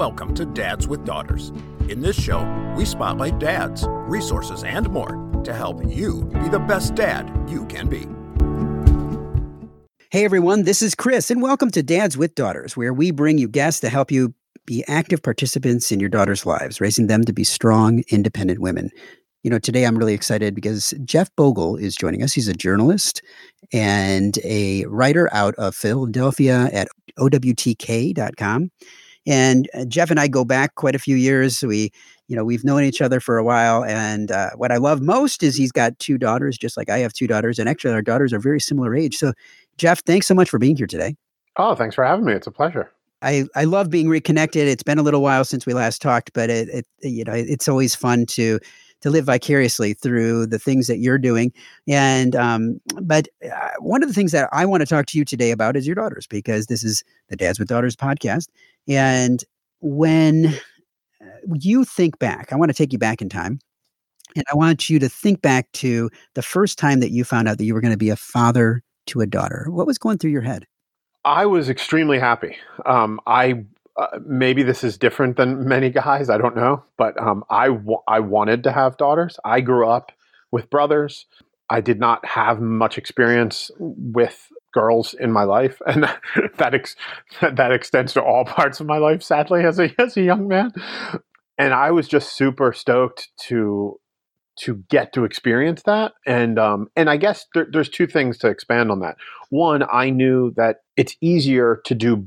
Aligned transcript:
Welcome 0.00 0.32
to 0.36 0.46
Dads 0.46 0.88
with 0.88 1.04
Daughters. 1.04 1.52
In 1.90 2.00
this 2.00 2.18
show, 2.18 2.42
we 2.74 2.86
spotlight 2.86 3.38
dads, 3.38 3.84
resources, 3.86 4.64
and 4.64 4.88
more 4.88 5.42
to 5.44 5.52
help 5.52 5.84
you 5.86 6.24
be 6.42 6.48
the 6.48 6.58
best 6.58 6.94
dad 6.94 7.30
you 7.46 7.66
can 7.66 7.86
be. 7.86 8.06
Hey 10.10 10.24
everyone, 10.24 10.62
this 10.62 10.80
is 10.80 10.94
Chris, 10.94 11.30
and 11.30 11.42
welcome 11.42 11.70
to 11.72 11.82
Dads 11.82 12.16
with 12.16 12.34
Daughters, 12.34 12.78
where 12.78 12.94
we 12.94 13.10
bring 13.10 13.36
you 13.36 13.46
guests 13.46 13.78
to 13.82 13.90
help 13.90 14.10
you 14.10 14.32
be 14.64 14.82
active 14.88 15.22
participants 15.22 15.92
in 15.92 16.00
your 16.00 16.08
daughters' 16.08 16.46
lives, 16.46 16.80
raising 16.80 17.06
them 17.06 17.22
to 17.24 17.34
be 17.34 17.44
strong, 17.44 18.02
independent 18.08 18.60
women. 18.60 18.88
You 19.42 19.50
know, 19.50 19.58
today 19.58 19.84
I'm 19.84 19.98
really 19.98 20.14
excited 20.14 20.54
because 20.54 20.94
Jeff 21.04 21.28
Bogle 21.36 21.76
is 21.76 21.94
joining 21.94 22.22
us. 22.22 22.32
He's 22.32 22.48
a 22.48 22.54
journalist 22.54 23.20
and 23.70 24.38
a 24.44 24.86
writer 24.86 25.28
out 25.34 25.54
of 25.56 25.74
Philadelphia 25.74 26.70
at 26.72 26.88
OWTK.com. 27.18 28.70
And 29.26 29.68
uh, 29.74 29.84
Jeff 29.84 30.10
and 30.10 30.18
I 30.18 30.28
go 30.28 30.44
back 30.44 30.74
quite 30.76 30.94
a 30.94 30.98
few 30.98 31.16
years. 31.16 31.62
We, 31.62 31.90
you 32.28 32.36
know, 32.36 32.44
we've 32.44 32.64
known 32.64 32.84
each 32.84 33.02
other 33.02 33.20
for 33.20 33.38
a 33.38 33.44
while. 33.44 33.84
And 33.84 34.30
uh, 34.30 34.50
what 34.56 34.72
I 34.72 34.76
love 34.76 35.02
most 35.02 35.42
is 35.42 35.56
he's 35.56 35.72
got 35.72 35.98
two 35.98 36.18
daughters, 36.18 36.56
just 36.56 36.76
like 36.76 36.88
I 36.88 36.98
have 36.98 37.12
two 37.12 37.26
daughters. 37.26 37.58
And 37.58 37.68
actually, 37.68 37.92
our 37.92 38.02
daughters 38.02 38.32
are 38.32 38.38
very 38.38 38.60
similar 38.60 38.96
age. 38.96 39.16
So, 39.16 39.32
Jeff, 39.76 40.02
thanks 40.04 40.26
so 40.26 40.34
much 40.34 40.48
for 40.48 40.58
being 40.58 40.76
here 40.76 40.86
today. 40.86 41.16
Oh, 41.56 41.74
thanks 41.74 41.94
for 41.94 42.04
having 42.04 42.24
me. 42.24 42.32
It's 42.32 42.46
a 42.46 42.52
pleasure. 42.52 42.90
I, 43.22 43.44
I 43.54 43.64
love 43.64 43.90
being 43.90 44.08
reconnected. 44.08 44.66
It's 44.66 44.82
been 44.82 44.98
a 44.98 45.02
little 45.02 45.20
while 45.20 45.44
since 45.44 45.66
we 45.66 45.74
last 45.74 46.00
talked, 46.00 46.32
but 46.32 46.48
it, 46.48 46.68
it 46.70 46.86
you 47.02 47.24
know 47.24 47.34
it's 47.34 47.68
always 47.68 47.94
fun 47.94 48.24
to 48.26 48.58
to 49.00 49.10
live 49.10 49.24
vicariously 49.24 49.94
through 49.94 50.46
the 50.46 50.58
things 50.58 50.86
that 50.86 50.98
you're 50.98 51.18
doing. 51.18 51.52
And 51.88 52.36
um, 52.36 52.80
but 53.02 53.28
uh, 53.44 53.70
one 53.78 54.02
of 54.02 54.08
the 54.08 54.14
things 54.14 54.32
that 54.32 54.48
I 54.52 54.66
want 54.66 54.80
to 54.82 54.86
talk 54.86 55.06
to 55.06 55.18
you 55.18 55.24
today 55.24 55.50
about 55.50 55.76
is 55.76 55.86
your 55.86 55.96
daughters, 55.96 56.26
because 56.26 56.66
this 56.66 56.84
is 56.84 57.02
the 57.28 57.36
Dads 57.36 57.58
with 57.58 57.68
Daughters 57.68 57.96
podcast. 57.96 58.48
And 58.88 59.44
when 59.80 60.46
uh, 61.20 61.54
you 61.60 61.84
think 61.84 62.18
back, 62.18 62.52
I 62.52 62.56
want 62.56 62.70
to 62.70 62.76
take 62.76 62.92
you 62.92 62.98
back 62.98 63.22
in 63.22 63.28
time. 63.28 63.58
And 64.36 64.44
I 64.52 64.54
want 64.54 64.88
you 64.88 65.00
to 65.00 65.08
think 65.08 65.42
back 65.42 65.70
to 65.72 66.08
the 66.34 66.42
first 66.42 66.78
time 66.78 67.00
that 67.00 67.10
you 67.10 67.24
found 67.24 67.48
out 67.48 67.58
that 67.58 67.64
you 67.64 67.74
were 67.74 67.80
going 67.80 67.94
to 67.94 67.98
be 67.98 68.10
a 68.10 68.16
father 68.16 68.80
to 69.06 69.20
a 69.20 69.26
daughter. 69.26 69.66
What 69.70 69.88
was 69.88 69.98
going 69.98 70.18
through 70.18 70.30
your 70.30 70.42
head? 70.42 70.66
I 71.24 71.46
was 71.46 71.68
extremely 71.68 72.18
happy. 72.18 72.56
Um, 72.86 73.20
I 73.26 73.64
uh, 74.00 74.18
maybe 74.24 74.62
this 74.62 74.82
is 74.82 74.96
different 74.96 75.36
than 75.36 75.68
many 75.68 75.90
guys. 75.90 76.30
I 76.30 76.38
don't 76.38 76.56
know, 76.56 76.82
but 76.96 77.20
um, 77.20 77.44
I 77.50 77.66
w- 77.66 78.02
I 78.08 78.20
wanted 78.20 78.64
to 78.64 78.72
have 78.72 78.96
daughters. 78.96 79.38
I 79.44 79.60
grew 79.60 79.86
up 79.86 80.10
with 80.50 80.70
brothers. 80.70 81.26
I 81.68 81.82
did 81.82 82.00
not 82.00 82.24
have 82.24 82.60
much 82.60 82.96
experience 82.96 83.70
with 83.78 84.48
girls 84.72 85.14
in 85.14 85.30
my 85.32 85.44
life, 85.44 85.82
and 85.86 86.04
that 86.56 86.74
ex- 86.74 86.96
that 87.42 87.72
extends 87.72 88.14
to 88.14 88.22
all 88.22 88.44
parts 88.46 88.80
of 88.80 88.86
my 88.86 88.96
life. 88.96 89.22
Sadly, 89.22 89.64
as 89.64 89.78
a 89.78 89.90
as 90.00 90.16
a 90.16 90.22
young 90.22 90.48
man, 90.48 90.72
and 91.58 91.74
I 91.74 91.90
was 91.90 92.08
just 92.08 92.34
super 92.34 92.72
stoked 92.72 93.28
to 93.48 94.00
to 94.60 94.82
get 94.88 95.12
to 95.12 95.24
experience 95.24 95.82
that 95.84 96.12
and 96.26 96.58
um, 96.58 96.88
and 96.96 97.08
i 97.08 97.16
guess 97.16 97.46
there, 97.54 97.66
there's 97.72 97.88
two 97.88 98.06
things 98.06 98.36
to 98.36 98.48
expand 98.48 98.90
on 98.90 98.98
that 99.00 99.16
one 99.48 99.84
i 99.92 100.10
knew 100.10 100.52
that 100.56 100.78
it's 100.96 101.16
easier 101.20 101.80
to 101.84 101.94
do 101.94 102.26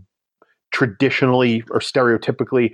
traditionally 0.74 1.64
or 1.72 1.80
stereotypically 1.80 2.72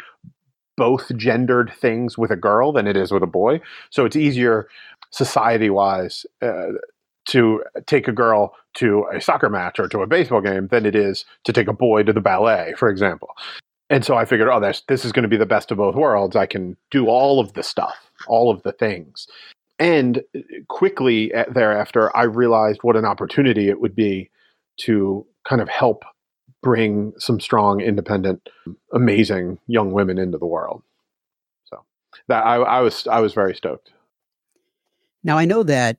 both 0.77 1.15
gendered 1.17 1.71
things 1.79 2.17
with 2.17 2.31
a 2.31 2.35
girl 2.35 2.71
than 2.71 2.87
it 2.87 2.97
is 2.97 3.11
with 3.11 3.21
a 3.21 3.27
boy. 3.27 3.59
So 3.91 4.05
it's 4.05 4.15
easier 4.15 4.67
society 5.11 5.69
wise 5.69 6.25
uh, 6.41 6.69
to 7.27 7.63
take 7.85 8.07
a 8.07 8.13
girl 8.13 8.55
to 8.75 9.05
a 9.13 9.19
soccer 9.19 9.49
match 9.49 9.77
or 9.79 9.87
to 9.89 9.99
a 9.99 10.07
baseball 10.07 10.41
game 10.41 10.67
than 10.67 10.85
it 10.85 10.95
is 10.95 11.25
to 11.43 11.53
take 11.53 11.67
a 11.67 11.73
boy 11.73 12.03
to 12.03 12.13
the 12.13 12.21
ballet 12.21 12.73
for 12.77 12.89
example. 12.89 13.29
And 13.91 14.05
so 14.05 14.15
i 14.15 14.23
figured 14.23 14.49
oh 14.49 14.59
this, 14.59 14.83
this 14.87 15.03
is 15.03 15.11
going 15.11 15.23
to 15.23 15.29
be 15.29 15.37
the 15.37 15.45
best 15.45 15.71
of 15.71 15.77
both 15.77 15.95
worlds. 15.95 16.35
I 16.35 16.45
can 16.45 16.77
do 16.91 17.07
all 17.07 17.39
of 17.39 17.53
the 17.53 17.63
stuff 17.63 18.09
all 18.27 18.49
of 18.49 18.63
the 18.63 18.71
things. 18.71 19.27
And 19.77 20.21
uh, 20.35 20.39
quickly 20.67 21.31
thereafter, 21.53 22.15
I 22.15 22.23
realized 22.23 22.79
what 22.83 22.95
an 22.95 23.05
opportunity 23.05 23.69
it 23.69 23.79
would 23.79 23.95
be 23.95 24.29
to 24.81 25.25
kind 25.47 25.61
of 25.61 25.69
help 25.69 26.03
bring 26.61 27.13
some 27.17 27.39
strong, 27.39 27.81
independent, 27.81 28.49
amazing 28.93 29.59
young 29.67 29.91
women 29.91 30.17
into 30.17 30.37
the 30.37 30.45
world. 30.45 30.83
So 31.65 31.83
that 32.27 32.45
I, 32.45 32.55
I 32.55 32.81
was 32.81 33.07
I 33.07 33.19
was 33.19 33.33
very 33.33 33.55
stoked. 33.55 33.91
Now 35.23 35.37
I 35.37 35.45
know 35.45 35.63
that 35.63 35.97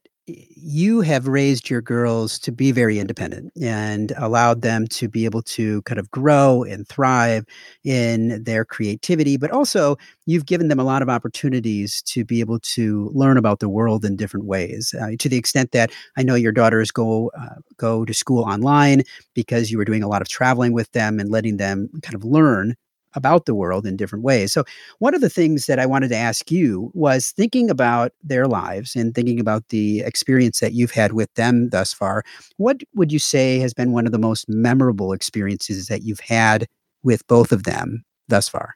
you 0.57 1.01
have 1.01 1.27
raised 1.27 1.71
your 1.71 1.81
girls 1.81 2.39
to 2.41 2.53
be 2.53 2.73
very 2.73 2.99
independent 2.99 3.53
and 3.61 4.13
allowed 4.17 4.63
them 4.63 4.87
to 4.89 5.09
be 5.09 5.25
able 5.25 5.43
to 5.43 5.83
kind 5.83 5.99
of 5.99 6.11
grow 6.11 6.63
and 6.65 6.87
thrive 6.89 7.45
in 7.85 8.43
their 8.45 8.65
creativity, 8.65 9.37
but 9.37 9.51
also 9.51 9.97
you've 10.27 10.47
given 10.47 10.69
them 10.69 10.79
a 10.79 10.85
lot 10.85 11.03
of 11.03 11.09
opportunities 11.09 12.03
to 12.03 12.25
be 12.25 12.41
able 12.41 12.59
to 12.61 13.11
learn 13.15 13.37
about 13.37 13.61
the 13.61 13.69
world 13.69 14.05
in 14.05 14.17
different 14.17 14.47
ways. 14.47 14.95
Uh, 15.01 15.11
to 15.19 15.29
the 15.29 15.37
extent 15.37 15.73
that 15.73 15.91
I 16.17 16.23
know 16.23 16.35
your 16.35 16.53
daughters 16.53 16.91
go 16.91 17.31
uh, 17.39 17.57
go 17.77 18.05
to 18.05 18.15
school 18.15 18.45
online 18.45 19.03
because 19.35 19.71
you 19.71 19.79
were 19.79 19.85
doing 19.85 20.03
a 20.03 20.09
lot 20.09 20.23
of 20.23 20.29
traveling 20.29 20.73
with 20.73 20.91
them 20.93 21.19
and 21.19 21.31
letting 21.31 21.57
them 21.57 21.89
kind 22.03 22.15
of 22.15 22.25
learn 22.25 22.77
about 23.15 23.47
the 23.47 23.54
world 23.54 23.87
in 23.87 23.97
different 23.97 24.25
ways. 24.25 24.53
So, 24.53 24.65
one 24.98 25.15
of 25.15 25.21
the 25.21 25.31
things 25.31 25.66
that 25.66 25.78
I 25.78 25.87
wanted 25.87 26.09
to 26.09 26.16
ask 26.16 26.50
you 26.50 26.91
was 26.94 27.32
thinking 27.32 27.71
about 27.71 28.12
their 28.22 28.47
lives 28.47 28.97
and 28.97 29.15
thinking 29.15 29.41
about 29.41 29.69
the 29.69 30.00
experience 30.00 30.60
that 30.60 30.72
you've 30.72 30.93
had 30.93 31.12
with 31.12 31.32
them 31.34 31.71
thus 31.71 31.93
far. 31.93 32.22
What 32.56 32.82
would 32.94 33.12
you 33.12 33.19
say 33.19 33.59
has 33.59 33.75
been 33.75 33.93
one 33.93 34.06
of 34.06 34.12
the 34.12 34.19
most 34.19 34.48
memorable 34.48 35.12
experiences 35.12 35.87
that 35.87 36.03
you've 36.03 36.21
had 36.21 36.66
with 37.03 37.26
both 37.26 37.53
of 37.53 37.65
them 37.65 38.04
thus 38.28 38.48
far? 38.48 38.75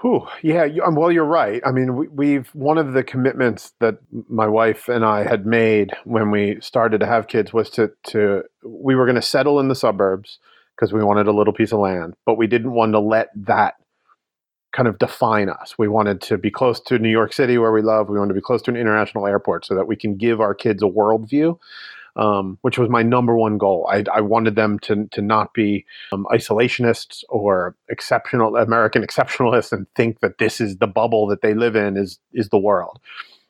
Whew, 0.00 0.26
yeah, 0.42 0.64
you, 0.64 0.82
um, 0.82 0.94
well, 0.94 1.12
you're 1.12 1.24
right. 1.24 1.60
I 1.64 1.72
mean, 1.72 2.14
we, 2.16 2.32
have 2.32 2.48
one 2.54 2.78
of 2.78 2.94
the 2.94 3.02
commitments 3.02 3.74
that 3.80 3.98
my 4.28 4.46
wife 4.46 4.88
and 4.88 5.04
I 5.04 5.24
had 5.24 5.44
made 5.44 5.92
when 6.04 6.30
we 6.30 6.58
started 6.62 7.00
to 7.00 7.06
have 7.06 7.28
kids 7.28 7.52
was 7.52 7.68
to 7.70 7.92
to 8.04 8.44
we 8.64 8.94
were 8.94 9.04
going 9.04 9.16
to 9.16 9.22
settle 9.22 9.60
in 9.60 9.68
the 9.68 9.74
suburbs 9.74 10.38
because 10.80 10.94
we 10.94 11.04
wanted 11.04 11.26
a 11.26 11.32
little 11.32 11.52
piece 11.52 11.72
of 11.72 11.78
land, 11.78 12.14
but 12.24 12.38
we 12.38 12.46
didn't 12.46 12.72
want 12.72 12.92
to 12.92 12.98
let 12.98 13.28
that 13.36 13.74
kind 14.72 14.88
of 14.88 14.98
define 14.98 15.50
us. 15.50 15.74
We 15.76 15.88
wanted 15.88 16.22
to 16.22 16.38
be 16.38 16.50
close 16.50 16.80
to 16.80 16.98
New 16.98 17.10
York 17.10 17.34
City, 17.34 17.58
where 17.58 17.72
we 17.72 17.82
love. 17.82 18.08
We 18.08 18.18
wanted 18.18 18.30
to 18.30 18.34
be 18.34 18.40
close 18.40 18.62
to 18.62 18.70
an 18.70 18.76
international 18.76 19.26
airport 19.26 19.66
so 19.66 19.74
that 19.74 19.86
we 19.86 19.96
can 19.96 20.16
give 20.16 20.40
our 20.40 20.54
kids 20.54 20.82
a 20.82 20.86
worldview, 20.86 21.58
um, 22.16 22.56
which 22.62 22.78
was 22.78 22.88
my 22.88 23.02
number 23.02 23.36
one 23.36 23.58
goal. 23.58 23.86
I, 23.90 24.04
I 24.12 24.22
wanted 24.22 24.54
them 24.54 24.78
to, 24.80 25.06
to 25.10 25.20
not 25.20 25.52
be 25.52 25.84
um, 26.12 26.26
isolationists 26.32 27.24
or 27.28 27.76
exceptional 27.90 28.56
American 28.56 29.04
exceptionalists 29.04 29.72
and 29.72 29.86
think 29.96 30.20
that 30.20 30.38
this 30.38 30.62
is 30.62 30.78
the 30.78 30.86
bubble 30.86 31.26
that 31.26 31.42
they 31.42 31.52
live 31.52 31.76
in 31.76 31.98
is 31.98 32.18
is 32.32 32.48
the 32.48 32.58
world. 32.58 33.00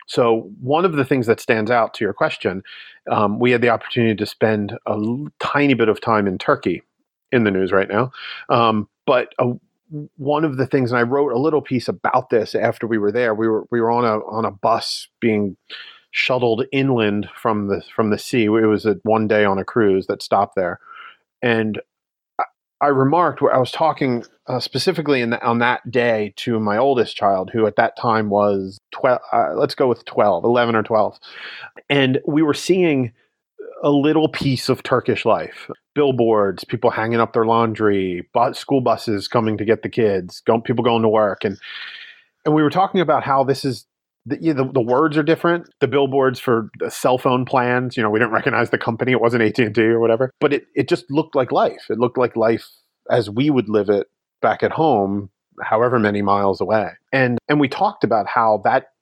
So 0.06 0.50
one 0.60 0.84
of 0.84 0.94
the 0.94 1.04
things 1.04 1.28
that 1.28 1.38
stands 1.38 1.70
out 1.70 1.94
to 1.94 2.04
your 2.04 2.12
question, 2.12 2.64
um, 3.08 3.38
we 3.38 3.52
had 3.52 3.60
the 3.60 3.68
opportunity 3.68 4.16
to 4.16 4.26
spend 4.26 4.76
a 4.86 4.98
tiny 5.38 5.74
bit 5.74 5.88
of 5.88 6.00
time 6.00 6.26
in 6.26 6.36
Turkey 6.36 6.82
in 7.32 7.44
the 7.44 7.50
news 7.50 7.72
right 7.72 7.88
now. 7.88 8.12
Um, 8.48 8.88
but 9.06 9.34
uh, 9.38 9.52
one 10.16 10.44
of 10.44 10.56
the 10.56 10.66
things, 10.66 10.92
and 10.92 10.98
I 10.98 11.02
wrote 11.02 11.32
a 11.32 11.38
little 11.38 11.62
piece 11.62 11.88
about 11.88 12.30
this 12.30 12.54
after 12.54 12.86
we 12.86 12.98
were 12.98 13.12
there. 13.12 13.34
We 13.34 13.48
were 13.48 13.66
we 13.70 13.80
were 13.80 13.90
on 13.90 14.04
a 14.04 14.24
on 14.26 14.44
a 14.44 14.50
bus 14.50 15.08
being 15.20 15.56
shuttled 16.12 16.64
inland 16.72 17.28
from 17.34 17.68
the 17.68 17.82
from 17.94 18.10
the 18.10 18.18
sea. 18.18 18.44
It 18.44 18.50
was 18.50 18.86
a 18.86 18.96
one 19.02 19.26
day 19.26 19.44
on 19.44 19.58
a 19.58 19.64
cruise 19.64 20.06
that 20.06 20.22
stopped 20.22 20.54
there, 20.54 20.78
and 21.42 21.80
I, 22.38 22.44
I 22.80 22.86
remarked 22.88 23.42
where 23.42 23.54
I 23.54 23.58
was 23.58 23.72
talking 23.72 24.24
uh, 24.46 24.60
specifically 24.60 25.24
the, 25.24 25.42
on 25.44 25.58
that 25.58 25.90
day 25.90 26.34
to 26.36 26.60
my 26.60 26.76
oldest 26.76 27.16
child, 27.16 27.50
who 27.52 27.66
at 27.66 27.76
that 27.76 27.96
time 27.96 28.30
was 28.30 28.78
twelve. 28.92 29.20
Uh, 29.32 29.54
let's 29.54 29.74
go 29.74 29.88
with 29.88 30.04
12, 30.04 30.44
11 30.44 30.76
or 30.76 30.82
twelve, 30.82 31.18
and 31.88 32.20
we 32.26 32.42
were 32.42 32.54
seeing 32.54 33.12
a 33.82 33.90
little 33.90 34.28
piece 34.28 34.68
of 34.68 34.82
Turkish 34.82 35.24
life. 35.24 35.70
Billboards, 35.94 36.64
people 36.64 36.90
hanging 36.90 37.20
up 37.20 37.32
their 37.32 37.46
laundry, 37.46 38.28
school 38.52 38.80
buses 38.80 39.28
coming 39.28 39.56
to 39.58 39.64
get 39.64 39.82
the 39.82 39.88
kids, 39.88 40.42
people 40.64 40.84
going 40.84 41.02
to 41.02 41.08
work, 41.08 41.44
and 41.44 41.58
and 42.44 42.54
we 42.54 42.62
were 42.62 42.70
talking 42.70 43.00
about 43.00 43.22
how 43.22 43.44
this 43.44 43.64
is 43.64 43.86
the, 44.26 44.36
the, 44.36 44.70
the 44.72 44.80
words 44.80 45.16
are 45.16 45.22
different. 45.22 45.68
The 45.80 45.88
billboards 45.88 46.38
for 46.38 46.70
the 46.78 46.90
cell 46.90 47.18
phone 47.18 47.44
plans, 47.44 47.96
you 47.96 48.02
know, 48.02 48.10
we 48.10 48.18
didn't 48.18 48.32
recognize 48.32 48.70
the 48.70 48.78
company; 48.78 49.12
it 49.12 49.20
wasn't 49.20 49.42
AT 49.42 49.58
and 49.58 49.74
T 49.74 49.82
or 49.82 50.00
whatever, 50.00 50.30
but 50.40 50.52
it 50.52 50.66
it 50.74 50.88
just 50.88 51.10
looked 51.10 51.34
like 51.34 51.52
life. 51.52 51.86
It 51.90 51.98
looked 51.98 52.18
like 52.18 52.36
life 52.36 52.68
as 53.10 53.28
we 53.28 53.50
would 53.50 53.68
live 53.68 53.88
it 53.88 54.06
back 54.40 54.62
at 54.62 54.72
home, 54.72 55.30
however 55.62 55.98
many 55.98 56.22
miles 56.22 56.60
away. 56.60 56.90
And 57.12 57.38
and 57.48 57.60
we 57.60 57.68
talked 57.68 58.04
about 58.04 58.26
how 58.26 58.62
that 58.64 58.92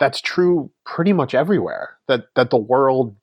that's 0.00 0.20
true 0.20 0.70
pretty 0.84 1.12
much 1.12 1.34
everywhere. 1.34 1.96
That 2.08 2.26
that 2.36 2.50
the 2.50 2.58
world 2.58 3.14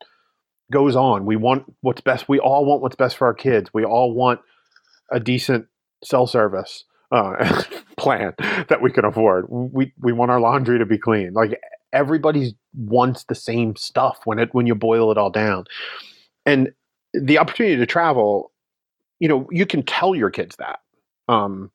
goes 0.71 0.95
on. 0.95 1.25
We 1.25 1.35
want 1.35 1.65
what's 1.81 2.01
best. 2.01 2.27
We 2.27 2.39
all 2.39 2.65
want 2.65 2.81
what's 2.81 2.95
best 2.95 3.18
for 3.18 3.27
our 3.27 3.33
kids. 3.33 3.69
We 3.73 3.85
all 3.85 4.13
want 4.13 4.39
a 5.12 5.19
decent 5.19 5.68
cell 6.03 6.25
service 6.25 6.85
uh, 7.12 7.63
plan 7.97 8.33
that 8.69 8.81
we 8.81 8.91
can 8.91 9.06
afford. 9.06 9.45
We 9.50 9.94
we 10.00 10.13
want 10.13 10.31
our 10.31 10.39
laundry 10.39 10.79
to 10.79 10.85
be 10.85 10.97
clean. 10.97 11.33
Like 11.33 11.59
everybody 11.94 12.57
wants 12.73 13.25
the 13.25 13.35
same 13.35 13.75
stuff 13.75 14.21
when 14.25 14.39
it 14.39 14.50
when 14.53 14.65
you 14.65 14.75
boil 14.75 15.12
it 15.12 15.18
all 15.18 15.29
down. 15.29 15.65
And 16.45 16.71
the 17.13 17.38
opportunity 17.38 17.75
to 17.75 17.85
travel, 17.85 18.51
you 19.19 19.27
know, 19.27 19.47
you 19.51 19.65
can 19.65 19.83
tell 19.83 20.15
your 20.15 20.31
kids 20.31 20.56
that. 20.56 20.79
Um, 21.27 21.71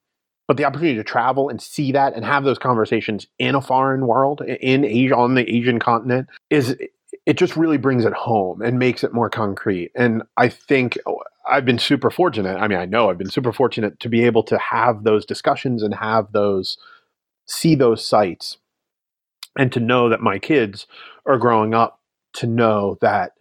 but 0.48 0.56
the 0.56 0.64
opportunity 0.64 0.96
to 0.96 1.04
travel 1.04 1.48
and 1.48 1.60
see 1.60 1.92
that 1.92 2.14
and 2.14 2.24
have 2.24 2.44
those 2.44 2.58
conversations 2.58 3.26
in 3.38 3.54
a 3.54 3.60
foreign 3.60 4.06
world 4.06 4.42
in 4.42 4.84
asia 4.84 5.16
on 5.16 5.34
the 5.34 5.48
asian 5.52 5.78
continent 5.78 6.28
is 6.50 6.76
it 7.26 7.36
just 7.36 7.56
really 7.56 7.76
brings 7.76 8.04
it 8.04 8.12
home 8.12 8.62
and 8.62 8.78
makes 8.78 9.04
it 9.04 9.12
more 9.12 9.28
concrete 9.28 9.90
and 9.94 10.22
i 10.36 10.48
think 10.48 10.96
oh, 11.06 11.20
i've 11.48 11.64
been 11.64 11.78
super 11.78 12.10
fortunate 12.10 12.56
i 12.56 12.66
mean 12.68 12.78
i 12.78 12.86
know 12.86 13.10
i've 13.10 13.18
been 13.18 13.30
super 13.30 13.52
fortunate 13.52 13.98
to 14.00 14.08
be 14.08 14.24
able 14.24 14.42
to 14.42 14.58
have 14.58 15.04
those 15.04 15.26
discussions 15.26 15.82
and 15.82 15.94
have 15.94 16.32
those 16.32 16.78
see 17.46 17.74
those 17.74 18.06
sites 18.06 18.58
and 19.58 19.72
to 19.72 19.80
know 19.80 20.08
that 20.08 20.20
my 20.20 20.38
kids 20.38 20.86
are 21.26 21.38
growing 21.38 21.74
up 21.74 22.00
to 22.32 22.46
know 22.46 22.98
that 23.00 23.32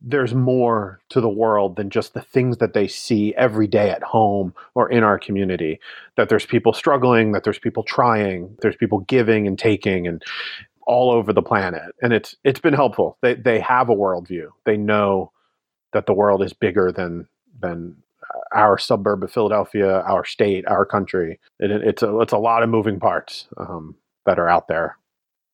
there's 0.00 0.34
more 0.34 1.00
to 1.08 1.20
the 1.20 1.28
world 1.28 1.76
than 1.76 1.90
just 1.90 2.14
the 2.14 2.20
things 2.20 2.58
that 2.58 2.72
they 2.72 2.86
see 2.86 3.34
every 3.34 3.66
day 3.66 3.90
at 3.90 4.02
home 4.02 4.54
or 4.74 4.90
in 4.90 5.02
our 5.02 5.18
community. 5.18 5.80
That 6.16 6.28
there's 6.28 6.46
people 6.46 6.72
struggling, 6.72 7.32
that 7.32 7.44
there's 7.44 7.58
people 7.58 7.82
trying, 7.82 8.56
there's 8.60 8.76
people 8.76 9.00
giving 9.00 9.46
and 9.46 9.58
taking 9.58 10.06
and 10.06 10.22
all 10.86 11.10
over 11.10 11.32
the 11.32 11.42
planet. 11.42 11.94
And 12.02 12.12
it's 12.12 12.36
it's 12.44 12.60
been 12.60 12.74
helpful. 12.74 13.18
They 13.22 13.34
they 13.34 13.60
have 13.60 13.88
a 13.88 13.94
worldview. 13.94 14.48
They 14.64 14.76
know 14.76 15.32
that 15.92 16.06
the 16.06 16.14
world 16.14 16.42
is 16.42 16.52
bigger 16.52 16.92
than 16.92 17.28
than 17.60 17.96
our 18.52 18.78
suburb 18.78 19.22
of 19.22 19.32
Philadelphia, 19.32 20.00
our 20.00 20.24
state, 20.24 20.66
our 20.66 20.84
country. 20.84 21.38
It, 21.58 21.70
it's 21.70 22.02
a 22.02 22.20
it's 22.20 22.32
a 22.32 22.38
lot 22.38 22.62
of 22.62 22.68
moving 22.68 22.98
parts 22.98 23.46
um, 23.56 23.96
that 24.26 24.38
are 24.38 24.48
out 24.48 24.68
there, 24.68 24.96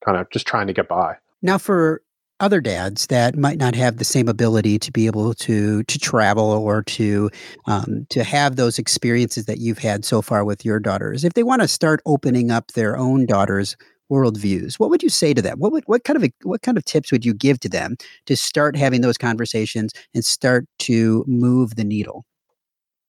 kind 0.05 0.19
of 0.19 0.31
just 0.31 0.47
trying 0.47 0.67
to 0.69 0.73
get 0.73 0.89
by. 0.89 1.17
Now, 1.43 1.59
for 1.59 2.03
other 2.41 2.61
dads 2.61 3.09
that 3.09 3.37
might 3.37 3.59
not 3.59 3.75
have 3.75 3.97
the 3.97 4.05
same 4.05 4.29
ability 4.29 4.79
to 4.79 4.93
be 4.93 5.07
able 5.07 5.35
to 5.35 5.83
to 5.85 5.99
travel 5.99 6.51
or 6.51 6.83
to 6.85 7.31
um, 7.67 8.07
to 8.11 8.23
have 8.23 8.57
those 8.57 8.79
experiences 8.79 9.47
that 9.47 9.59
you've 9.59 9.79
had 9.79 10.05
so 10.05 10.23
far 10.23 10.45
with 10.45 10.65
your 10.65 10.79
daughters, 10.79 11.25
if 11.25 11.35
they 11.35 11.43
want 11.43 11.63
to 11.63 11.69
start 11.69 12.01
opening 12.07 12.51
up 12.51 12.73
their 12.73 12.97
own 12.97 13.27
daughters' 13.27 13.77
worldviews, 14.11 14.79
what 14.79 14.91
would 14.91 15.03
you 15.03 15.09
say 15.09 15.35
to 15.35 15.43
them? 15.43 15.59
What 15.59 15.73
would 15.73 15.85
what 15.87 16.05
kind 16.05 16.23
of 16.23 16.31
what 16.43 16.63
kind 16.63 16.77
of 16.77 16.85
tips 16.85 17.13
would 17.13 17.25
you 17.25 17.35
give 17.35 17.61
to 17.61 17.69
them 17.69 17.97
to 18.27 18.37
start 18.37 18.77
having 18.77 19.01
those 19.01 19.19
conversations 19.19 19.93
and 20.15 20.25
start 20.25 20.67
to 20.81 21.25
move 21.27 21.77
the 21.77 21.85
needle? 21.85 22.25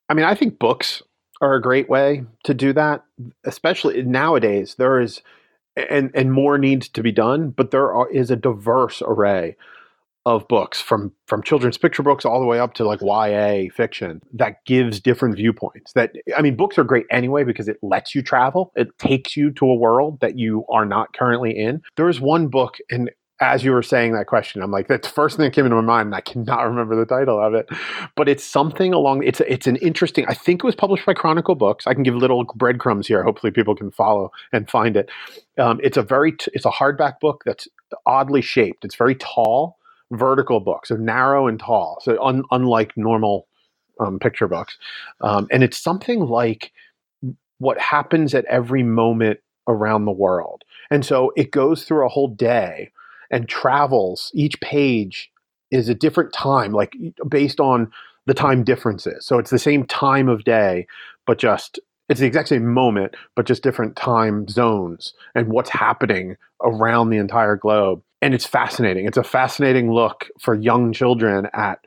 I 0.09 0.13
mean, 0.13 0.25
I 0.25 0.35
think 0.35 0.59
books 0.59 1.01
are 1.41 1.55
a 1.55 1.61
great 1.61 1.89
way 1.89 2.23
to 2.43 2.53
do 2.53 2.73
that, 2.73 3.03
especially 3.45 4.01
nowadays. 4.03 4.75
There 4.75 4.99
is 4.99 5.21
and 5.75 6.11
and 6.13 6.33
more 6.33 6.57
needs 6.57 6.89
to 6.89 7.03
be 7.03 7.11
done, 7.11 7.51
but 7.51 7.71
there 7.71 7.93
are, 7.93 8.09
is 8.09 8.31
a 8.31 8.35
diverse 8.35 9.01
array 9.05 9.55
of 10.29 10.47
books 10.47 10.79
from 10.79 11.11
from 11.25 11.41
children's 11.41 11.77
picture 11.77 12.03
books 12.03 12.23
all 12.23 12.39
the 12.39 12.45
way 12.45 12.59
up 12.59 12.75
to 12.75 12.85
like 12.85 13.01
YA 13.01 13.69
fiction 13.73 14.21
that 14.33 14.63
gives 14.65 14.99
different 14.99 15.35
viewpoints. 15.35 15.93
That 15.93 16.13
I 16.37 16.41
mean, 16.41 16.55
books 16.55 16.77
are 16.77 16.83
great 16.83 17.07
anyway 17.11 17.43
because 17.43 17.67
it 17.67 17.77
lets 17.81 18.13
you 18.13 18.21
travel. 18.21 18.71
It 18.75 18.97
takes 18.99 19.35
you 19.35 19.51
to 19.51 19.65
a 19.65 19.75
world 19.75 20.19
that 20.21 20.37
you 20.37 20.65
are 20.69 20.85
not 20.85 21.13
currently 21.13 21.57
in. 21.57 21.81
There 21.97 22.09
is 22.09 22.21
one 22.21 22.47
book, 22.47 22.77
and 22.91 23.09
as 23.41 23.63
you 23.63 23.71
were 23.71 23.81
saying 23.81 24.13
that 24.13 24.27
question, 24.27 24.61
I'm 24.61 24.69
like, 24.69 24.87
that's 24.87 25.07
the 25.07 25.13
first 25.13 25.37
thing 25.37 25.45
that 25.45 25.53
came 25.53 25.65
into 25.65 25.75
my 25.77 25.81
mind, 25.81 26.07
and 26.07 26.15
I 26.15 26.21
cannot 26.21 26.63
remember 26.63 26.95
the 26.95 27.05
title 27.05 27.41
of 27.41 27.53
it. 27.53 27.67
But 28.15 28.29
it's 28.29 28.43
something 28.43 28.93
along. 28.93 29.23
It's 29.23 29.41
it's 29.41 29.65
an 29.65 29.77
interesting. 29.77 30.25
I 30.27 30.35
think 30.35 30.63
it 30.63 30.67
was 30.67 30.75
published 30.75 31.05
by 31.07 31.15
Chronicle 31.15 31.55
Books. 31.55 31.87
I 31.87 31.95
can 31.95 32.03
give 32.03 32.15
little 32.15 32.43
breadcrumbs 32.55 33.07
here. 33.07 33.23
Hopefully, 33.23 33.51
people 33.51 33.75
can 33.75 33.89
follow 33.91 34.31
and 34.53 34.69
find 34.69 34.95
it. 34.95 35.09
Um, 35.57 35.79
it's 35.81 35.97
a 35.97 36.03
very 36.03 36.33
t- 36.33 36.51
it's 36.53 36.65
a 36.65 36.69
hardback 36.69 37.19
book 37.19 37.41
that's 37.47 37.67
oddly 38.05 38.41
shaped. 38.41 38.85
It's 38.85 38.95
very 38.95 39.15
tall, 39.15 39.78
vertical 40.11 40.59
book, 40.59 40.85
so 40.85 40.95
narrow 40.95 41.47
and 41.47 41.59
tall. 41.59 41.99
So 42.01 42.21
un, 42.23 42.43
unlike 42.51 42.95
normal 42.95 43.47
um, 43.99 44.19
picture 44.19 44.47
books, 44.47 44.77
um, 45.21 45.47
and 45.51 45.63
it's 45.63 45.77
something 45.77 46.21
like 46.21 46.71
what 47.59 47.79
happens 47.79 48.33
at 48.33 48.45
every 48.45 48.83
moment 48.83 49.39
around 49.67 50.05
the 50.05 50.11
world. 50.11 50.63
And 50.89 51.05
so 51.05 51.31
it 51.35 51.51
goes 51.51 51.83
through 51.83 52.05
a 52.05 52.09
whole 52.09 52.29
day 52.29 52.91
and 53.31 53.47
travels. 53.47 54.31
Each 54.33 54.59
page 54.61 55.29
is 55.71 55.89
a 55.89 55.95
different 55.95 56.33
time, 56.33 56.71
like 56.71 56.95
based 57.27 57.59
on 57.59 57.91
the 58.25 58.33
time 58.33 58.63
differences. 58.63 59.25
So 59.25 59.37
it's 59.37 59.51
the 59.51 59.59
same 59.59 59.85
time 59.85 60.29
of 60.29 60.43
day, 60.43 60.87
but 61.27 61.37
just 61.37 61.79
it's 62.09 62.19
the 62.19 62.25
exact 62.25 62.49
same 62.49 62.65
moment, 62.65 63.15
but 63.35 63.45
just 63.45 63.61
different 63.61 63.95
time 63.95 64.47
zones 64.47 65.13
and 65.35 65.49
what's 65.49 65.69
happening 65.69 66.37
around 66.63 67.09
the 67.09 67.17
entire 67.17 67.55
globe. 67.55 68.01
And 68.21 68.33
it's 68.33 68.45
fascinating. 68.45 69.05
It's 69.05 69.17
a 69.17 69.23
fascinating 69.23 69.91
look 69.91 70.27
for 70.39 70.53
young 70.53 70.91
children 70.91 71.47
at 71.53 71.79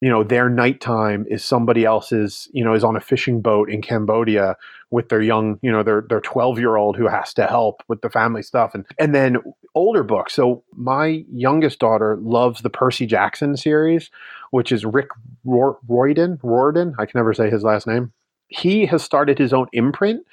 you 0.00 0.08
know 0.08 0.24
their 0.24 0.48
nighttime 0.48 1.26
is 1.28 1.44
somebody 1.44 1.84
else's 1.84 2.48
you 2.52 2.64
know 2.64 2.74
is 2.74 2.84
on 2.84 2.96
a 2.96 3.00
fishing 3.00 3.40
boat 3.40 3.70
in 3.70 3.82
cambodia 3.82 4.56
with 4.90 5.08
their 5.08 5.20
young 5.20 5.58
you 5.62 5.70
know 5.70 5.82
their 5.82 6.04
their 6.08 6.20
12 6.20 6.58
year 6.58 6.76
old 6.76 6.96
who 6.96 7.06
has 7.06 7.34
to 7.34 7.46
help 7.46 7.82
with 7.88 8.00
the 8.00 8.10
family 8.10 8.42
stuff 8.42 8.74
and 8.74 8.86
and 8.98 9.14
then 9.14 9.36
older 9.74 10.02
books 10.02 10.34
so 10.34 10.64
my 10.74 11.24
youngest 11.32 11.78
daughter 11.78 12.16
loves 12.20 12.62
the 12.62 12.70
percy 12.70 13.06
jackson 13.06 13.56
series 13.56 14.10
which 14.50 14.72
is 14.72 14.84
rick 14.84 15.08
riordan 15.44 16.38
riordan 16.42 16.94
i 16.98 17.04
can 17.04 17.18
never 17.18 17.34
say 17.34 17.50
his 17.50 17.62
last 17.62 17.86
name 17.86 18.12
he 18.48 18.86
has 18.86 19.02
started 19.02 19.38
his 19.38 19.52
own 19.52 19.66
imprint 19.72 20.24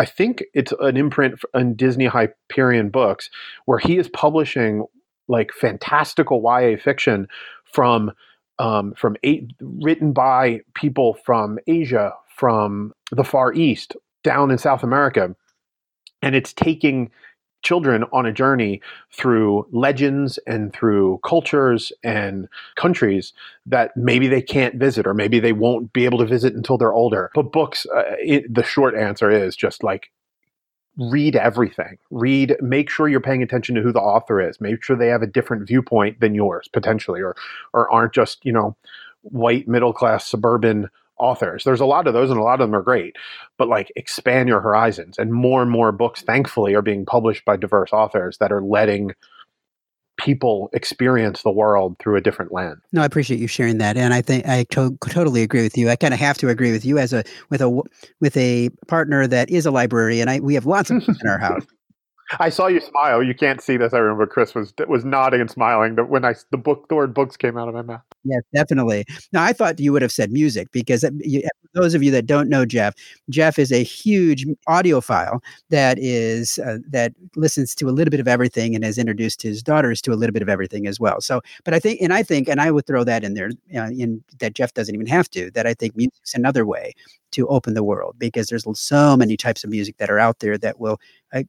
I 0.00 0.06
think 0.06 0.42
it's 0.54 0.72
an 0.80 0.96
imprint 0.96 1.42
in 1.52 1.74
Disney 1.74 2.06
Hyperion 2.06 2.88
Books 2.88 3.28
where 3.66 3.78
he 3.78 3.98
is 3.98 4.08
publishing 4.08 4.86
like 5.28 5.52
fantastical 5.52 6.42
YA 6.42 6.78
fiction 6.82 7.28
from 7.70 8.10
um, 8.58 8.94
from 8.94 9.16
eight, 9.24 9.50
written 9.60 10.14
by 10.14 10.60
people 10.74 11.18
from 11.26 11.58
Asia, 11.66 12.14
from 12.34 12.94
the 13.12 13.24
Far 13.24 13.52
East, 13.52 13.94
down 14.24 14.50
in 14.50 14.56
South 14.56 14.82
America, 14.82 15.36
and 16.22 16.34
it's 16.34 16.54
taking 16.54 17.10
children 17.62 18.04
on 18.12 18.26
a 18.26 18.32
journey 18.32 18.80
through 19.12 19.66
legends 19.72 20.38
and 20.46 20.72
through 20.72 21.20
cultures 21.24 21.92
and 22.02 22.48
countries 22.76 23.32
that 23.66 23.96
maybe 23.96 24.28
they 24.28 24.42
can't 24.42 24.76
visit 24.76 25.06
or 25.06 25.14
maybe 25.14 25.40
they 25.40 25.52
won't 25.52 25.92
be 25.92 26.04
able 26.04 26.18
to 26.18 26.26
visit 26.26 26.54
until 26.54 26.78
they're 26.78 26.92
older. 26.92 27.30
But 27.34 27.52
books, 27.52 27.86
uh, 27.94 28.02
it, 28.18 28.52
the 28.52 28.62
short 28.62 28.94
answer 28.94 29.30
is 29.30 29.56
just 29.56 29.82
like 29.82 30.10
read 30.96 31.36
everything. 31.36 31.98
Read, 32.10 32.56
make 32.60 32.90
sure 32.90 33.08
you're 33.08 33.20
paying 33.20 33.42
attention 33.42 33.74
to 33.74 33.82
who 33.82 33.92
the 33.92 34.00
author 34.00 34.40
is. 34.40 34.60
Make 34.60 34.82
sure 34.82 34.96
they 34.96 35.08
have 35.08 35.22
a 35.22 35.26
different 35.26 35.66
viewpoint 35.66 36.20
than 36.20 36.34
yours 36.34 36.68
potentially, 36.72 37.20
or 37.20 37.36
or 37.72 37.90
aren't 37.90 38.12
just 38.12 38.44
you 38.44 38.52
know 38.52 38.76
white 39.22 39.68
middle 39.68 39.92
class 39.92 40.26
suburban 40.26 40.88
authors. 41.20 41.64
There's 41.64 41.80
a 41.80 41.86
lot 41.86 42.06
of 42.06 42.14
those, 42.14 42.30
and 42.30 42.38
a 42.38 42.42
lot 42.42 42.60
of 42.60 42.68
them 42.68 42.74
are 42.74 42.82
great. 42.82 43.16
But 43.58 43.68
like, 43.68 43.92
expand 43.94 44.48
your 44.48 44.60
horizons, 44.60 45.18
and 45.18 45.32
more 45.32 45.62
and 45.62 45.70
more 45.70 45.92
books, 45.92 46.22
thankfully, 46.22 46.74
are 46.74 46.82
being 46.82 47.06
published 47.06 47.44
by 47.44 47.56
diverse 47.56 47.92
authors 47.92 48.38
that 48.38 48.50
are 48.50 48.62
letting 48.62 49.12
people 50.18 50.68
experience 50.74 51.42
the 51.42 51.50
world 51.50 51.96
through 51.98 52.16
a 52.16 52.20
different 52.20 52.52
lens. 52.52 52.78
No, 52.92 53.00
I 53.00 53.06
appreciate 53.06 53.40
you 53.40 53.46
sharing 53.46 53.78
that, 53.78 53.96
and 53.96 54.12
I 54.12 54.20
think 54.20 54.46
I 54.46 54.64
to- 54.70 54.98
totally 55.08 55.42
agree 55.42 55.62
with 55.62 55.78
you. 55.78 55.88
I 55.88 55.96
kind 55.96 56.12
of 56.12 56.20
have 56.20 56.36
to 56.38 56.48
agree 56.48 56.72
with 56.72 56.84
you 56.84 56.98
as 56.98 57.12
a 57.12 57.24
with 57.48 57.62
a 57.62 57.82
with 58.20 58.36
a 58.36 58.68
partner 58.86 59.26
that 59.26 59.48
is 59.50 59.64
a 59.66 59.70
librarian. 59.70 60.28
I 60.28 60.40
we 60.40 60.54
have 60.54 60.66
lots 60.66 60.90
of 60.90 61.04
books 61.06 61.18
in 61.22 61.28
our 61.28 61.38
house. 61.38 61.64
I 62.38 62.48
saw 62.48 62.68
you 62.68 62.80
smile. 62.80 63.22
You 63.22 63.34
can't 63.34 63.60
see 63.60 63.76
this. 63.76 63.92
I 63.92 63.98
remember 63.98 64.26
Chris 64.26 64.54
was 64.54 64.72
was 64.88 65.04
nodding 65.04 65.40
and 65.40 65.50
smiling 65.50 65.96
when 65.96 66.24
I 66.24 66.34
the 66.50 66.58
book 66.58 66.88
the 66.88 66.94
word 66.94 67.12
books 67.12 67.36
came 67.36 67.58
out 67.58 67.68
of 67.68 67.74
my 67.74 67.82
mouth. 67.82 68.02
Yes, 68.24 68.42
definitely. 68.54 69.04
Now 69.32 69.42
I 69.42 69.52
thought 69.52 69.80
you 69.80 69.92
would 69.92 70.02
have 70.02 70.12
said 70.12 70.30
music 70.30 70.70
because 70.72 71.04
you, 71.18 71.42
those 71.74 71.94
of 71.94 72.02
you 72.02 72.10
that 72.12 72.26
don't 72.26 72.48
know 72.48 72.64
Jeff, 72.64 72.94
Jeff 73.30 73.58
is 73.58 73.72
a 73.72 73.82
huge 73.82 74.46
audiophile 74.68 75.40
that 75.70 75.98
is 75.98 76.58
uh, 76.58 76.78
that 76.88 77.12
listens 77.36 77.74
to 77.76 77.88
a 77.88 77.90
little 77.90 78.10
bit 78.10 78.20
of 78.20 78.28
everything 78.28 78.74
and 78.74 78.84
has 78.84 78.98
introduced 78.98 79.42
his 79.42 79.62
daughters 79.62 80.00
to 80.02 80.12
a 80.12 80.14
little 80.14 80.32
bit 80.32 80.42
of 80.42 80.48
everything 80.48 80.86
as 80.86 81.00
well. 81.00 81.20
So, 81.20 81.40
but 81.64 81.74
I 81.74 81.80
think, 81.80 82.00
and 82.00 82.12
I 82.12 82.22
think, 82.22 82.48
and 82.48 82.60
I 82.60 82.70
would 82.70 82.86
throw 82.86 83.04
that 83.04 83.24
in 83.24 83.34
there, 83.34 83.50
uh, 83.74 83.90
in 83.90 84.22
that 84.38 84.54
Jeff 84.54 84.74
doesn't 84.74 84.94
even 84.94 85.06
have 85.06 85.28
to. 85.30 85.50
That 85.52 85.66
I 85.66 85.74
think 85.74 85.96
music's 85.96 86.34
another 86.34 86.66
way 86.66 86.92
to 87.32 87.46
open 87.48 87.74
the 87.74 87.84
world 87.84 88.16
because 88.18 88.48
there's 88.48 88.64
so 88.78 89.16
many 89.16 89.36
types 89.36 89.64
of 89.64 89.70
music 89.70 89.96
that 89.98 90.10
are 90.10 90.18
out 90.18 90.40
there 90.40 90.58
that 90.58 90.80
will 90.80 90.98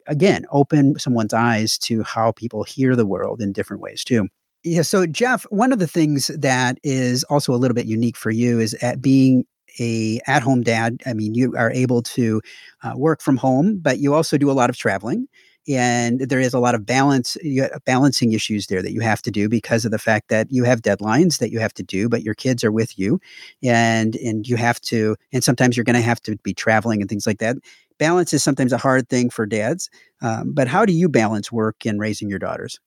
again 0.07 0.45
open 0.51 0.97
someone's 0.99 1.33
eyes 1.33 1.77
to 1.79 2.03
how 2.03 2.31
people 2.31 2.63
hear 2.63 2.95
the 2.95 3.05
world 3.05 3.41
in 3.41 3.51
different 3.51 3.81
ways 3.81 4.03
too. 4.03 4.27
Yeah. 4.63 4.83
So, 4.83 5.07
Jeff, 5.07 5.43
one 5.49 5.73
of 5.73 5.79
the 5.79 5.87
things 5.87 6.27
that 6.27 6.77
is 6.83 7.23
also 7.25 7.53
a 7.53 7.57
little 7.57 7.73
bit 7.73 7.87
unique 7.87 8.15
for 8.15 8.29
you 8.29 8.59
is 8.59 8.75
at 8.75 9.01
being 9.01 9.43
a 9.79 10.19
at-home 10.27 10.61
dad. 10.61 11.01
I 11.05 11.13
mean, 11.13 11.33
you 11.33 11.55
are 11.57 11.71
able 11.71 12.03
to 12.03 12.41
uh, 12.83 12.93
work 12.95 13.21
from 13.21 13.37
home, 13.37 13.79
but 13.81 13.99
you 13.99 14.13
also 14.13 14.37
do 14.37 14.51
a 14.51 14.53
lot 14.53 14.69
of 14.69 14.77
traveling, 14.77 15.27
and 15.67 16.21
there 16.21 16.39
is 16.39 16.53
a 16.53 16.59
lot 16.59 16.75
of 16.75 16.85
balance 16.85 17.37
balancing 17.85 18.33
issues 18.33 18.67
there 18.67 18.81
that 18.81 18.93
you 18.93 19.01
have 19.01 19.21
to 19.21 19.31
do 19.31 19.47
because 19.47 19.85
of 19.85 19.91
the 19.91 19.99
fact 19.99 20.29
that 20.29 20.47
you 20.51 20.63
have 20.63 20.81
deadlines 20.81 21.39
that 21.39 21.51
you 21.51 21.59
have 21.59 21.73
to 21.75 21.83
do, 21.83 22.09
but 22.09 22.23
your 22.23 22.33
kids 22.33 22.63
are 22.63 22.71
with 22.71 22.97
you, 22.97 23.19
and 23.63 24.15
and 24.17 24.47
you 24.47 24.55
have 24.55 24.81
to, 24.81 25.15
and 25.31 25.43
sometimes 25.43 25.77
you're 25.77 25.83
going 25.83 25.95
to 25.95 26.01
have 26.01 26.21
to 26.23 26.35
be 26.37 26.53
traveling 26.53 27.01
and 27.01 27.09
things 27.09 27.27
like 27.27 27.39
that. 27.39 27.57
Balance 27.97 28.33
is 28.33 28.43
sometimes 28.43 28.73
a 28.73 28.77
hard 28.77 29.09
thing 29.09 29.29
for 29.29 29.45
dads, 29.45 29.89
um, 30.21 30.53
but 30.53 30.67
how 30.67 30.85
do 30.85 30.93
you 30.93 31.07
balance 31.07 31.51
work 31.51 31.85
and 31.85 31.99
raising 31.99 32.29
your 32.29 32.39
daughters? 32.39 32.79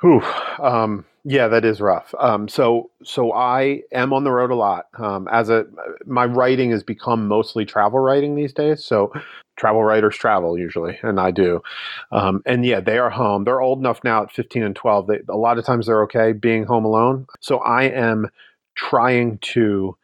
Whew, 0.00 0.22
um, 0.58 1.04
Yeah, 1.24 1.48
that 1.48 1.64
is 1.66 1.80
rough. 1.80 2.14
Um, 2.18 2.48
so, 2.48 2.90
so 3.04 3.32
I 3.32 3.82
am 3.92 4.12
on 4.12 4.24
the 4.24 4.30
road 4.30 4.50
a 4.50 4.54
lot. 4.54 4.86
Um, 4.98 5.28
as 5.30 5.50
a, 5.50 5.66
my 6.06 6.24
writing 6.24 6.70
has 6.70 6.82
become 6.82 7.28
mostly 7.28 7.66
travel 7.66 7.98
writing 7.98 8.34
these 8.34 8.54
days. 8.54 8.82
So, 8.84 9.12
travel 9.56 9.84
writers 9.84 10.16
travel 10.16 10.58
usually, 10.58 10.98
and 11.02 11.20
I 11.20 11.30
do. 11.30 11.60
Um, 12.10 12.42
and 12.46 12.64
yeah, 12.64 12.80
they 12.80 12.96
are 12.96 13.10
home. 13.10 13.44
They're 13.44 13.60
old 13.60 13.78
enough 13.80 14.00
now 14.02 14.22
at 14.22 14.32
15 14.32 14.62
and 14.62 14.74
12. 14.74 15.06
They, 15.08 15.18
a 15.28 15.36
lot 15.36 15.58
of 15.58 15.66
times 15.66 15.86
they're 15.86 16.02
okay 16.04 16.32
being 16.32 16.64
home 16.64 16.86
alone. 16.86 17.26
So 17.40 17.58
I 17.58 17.84
am 17.84 18.30
trying 18.74 19.38
to 19.42 19.96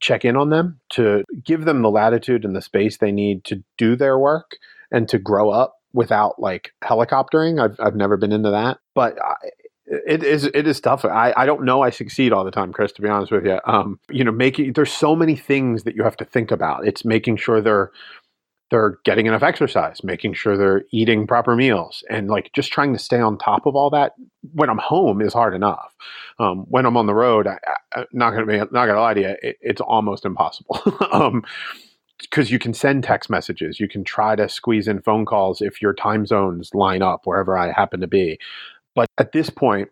check 0.00 0.24
in 0.24 0.36
on 0.36 0.50
them 0.50 0.80
to 0.90 1.24
give 1.44 1.64
them 1.64 1.82
the 1.82 1.90
latitude 1.90 2.44
and 2.44 2.56
the 2.56 2.62
space 2.62 2.98
they 2.98 3.12
need 3.12 3.44
to 3.44 3.62
do 3.78 3.96
their 3.96 4.18
work 4.18 4.52
and 4.92 5.08
to 5.08 5.18
grow 5.18 5.50
up 5.50 5.76
without 5.92 6.38
like 6.40 6.72
helicoptering. 6.84 7.60
I've, 7.62 7.76
I've 7.80 7.96
never 7.96 8.16
been 8.16 8.32
into 8.32 8.50
that, 8.50 8.78
but 8.94 9.18
I, 9.22 9.34
it 9.90 10.22
is 10.22 10.44
it 10.44 10.66
is 10.66 10.80
tough. 10.80 11.04
I, 11.04 11.34
I 11.36 11.46
don't 11.46 11.64
know 11.64 11.82
I 11.82 11.90
succeed 11.90 12.32
all 12.32 12.44
the 12.44 12.50
time, 12.50 12.72
Chris. 12.72 12.92
To 12.92 13.02
be 13.02 13.08
honest 13.08 13.32
with 13.32 13.44
you, 13.44 13.58
um, 13.64 13.98
you 14.08 14.22
know, 14.22 14.32
making 14.32 14.74
there's 14.74 14.92
so 14.92 15.16
many 15.16 15.34
things 15.34 15.82
that 15.82 15.96
you 15.96 16.04
have 16.04 16.16
to 16.18 16.24
think 16.24 16.50
about. 16.50 16.86
It's 16.86 17.04
making 17.04 17.36
sure 17.36 17.60
they're 17.60 17.90
they're 18.70 18.98
getting 19.04 19.26
enough 19.26 19.42
exercise, 19.42 20.04
making 20.04 20.34
sure 20.34 20.56
they're 20.56 20.84
eating 20.92 21.26
proper 21.26 21.56
meals, 21.56 22.04
and 22.08 22.28
like 22.28 22.52
just 22.54 22.72
trying 22.72 22.92
to 22.92 23.00
stay 23.00 23.20
on 23.20 23.36
top 23.36 23.66
of 23.66 23.74
all 23.74 23.90
that. 23.90 24.12
When 24.52 24.70
I'm 24.70 24.78
home 24.78 25.20
is 25.20 25.32
hard 25.32 25.54
enough. 25.54 25.94
Um, 26.38 26.66
when 26.68 26.86
I'm 26.86 26.96
on 26.96 27.06
the 27.06 27.14
road, 27.14 27.48
I, 27.48 27.58
I, 27.94 28.04
not 28.12 28.30
gonna 28.30 28.46
be 28.46 28.58
not 28.58 28.70
gonna 28.70 29.00
lie 29.00 29.14
to 29.14 29.20
you, 29.20 29.36
it, 29.42 29.56
it's 29.60 29.80
almost 29.80 30.24
impossible. 30.24 30.80
um, 31.12 31.42
because 32.20 32.50
you 32.50 32.58
can 32.58 32.74
send 32.74 33.02
text 33.02 33.30
messages, 33.30 33.80
you 33.80 33.88
can 33.88 34.04
try 34.04 34.36
to 34.36 34.48
squeeze 34.48 34.86
in 34.86 35.00
phone 35.00 35.24
calls 35.24 35.62
if 35.62 35.80
your 35.80 35.94
time 35.94 36.26
zones 36.26 36.74
line 36.74 37.02
up 37.02 37.22
wherever 37.24 37.56
I 37.56 37.72
happen 37.72 38.00
to 38.00 38.06
be. 38.06 38.38
But 38.94 39.08
at 39.18 39.32
this 39.32 39.50
point, 39.50 39.88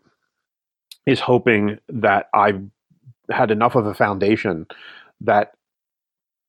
is 1.09 1.21
hoping 1.21 1.79
that 1.89 2.27
I've 2.35 2.61
had 3.31 3.51
enough 3.51 3.75
of 3.75 3.87
a 3.87 3.95
foundation 3.95 4.67
that 5.23 5.53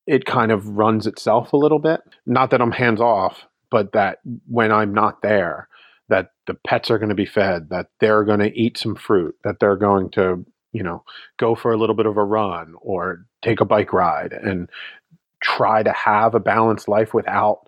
it 0.05 0.25
kind 0.25 0.51
of 0.51 0.67
runs 0.67 1.07
itself 1.07 1.53
a 1.53 1.57
little 1.57 1.79
bit. 1.79 2.01
Not 2.25 2.51
that 2.51 2.61
I'm 2.61 2.73
hands 2.73 2.99
off, 2.99 3.45
but 3.71 3.93
that 3.93 4.19
when 4.47 4.71
I'm 4.71 4.93
not 4.93 5.21
there, 5.21 5.69
that 6.09 6.31
the 6.45 6.55
pets 6.67 6.91
are 6.91 6.97
going 6.97 7.09
to 7.09 7.15
be 7.15 7.25
fed, 7.25 7.69
that 7.69 7.87
they're 8.01 8.25
going 8.25 8.39
to 8.39 8.53
eat 8.53 8.77
some 8.77 8.95
fruit, 8.95 9.35
that 9.45 9.61
they're 9.61 9.77
going 9.77 10.09
to, 10.11 10.45
you 10.73 10.83
know, 10.83 11.03
go 11.37 11.55
for 11.55 11.71
a 11.71 11.77
little 11.77 11.95
bit 11.95 12.05
of 12.05 12.17
a 12.17 12.23
run 12.23 12.73
or 12.81 13.25
take 13.41 13.61
a 13.61 13.65
bike 13.65 13.93
ride 13.93 14.33
and 14.33 14.69
try 15.41 15.83
to 15.83 15.91
have 15.93 16.35
a 16.35 16.39
balanced 16.39 16.89
life 16.89 17.13
without 17.13 17.61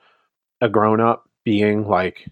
a 0.59 0.67
grown 0.67 0.99
up 0.99 1.29
being 1.45 1.87
like 1.87 2.29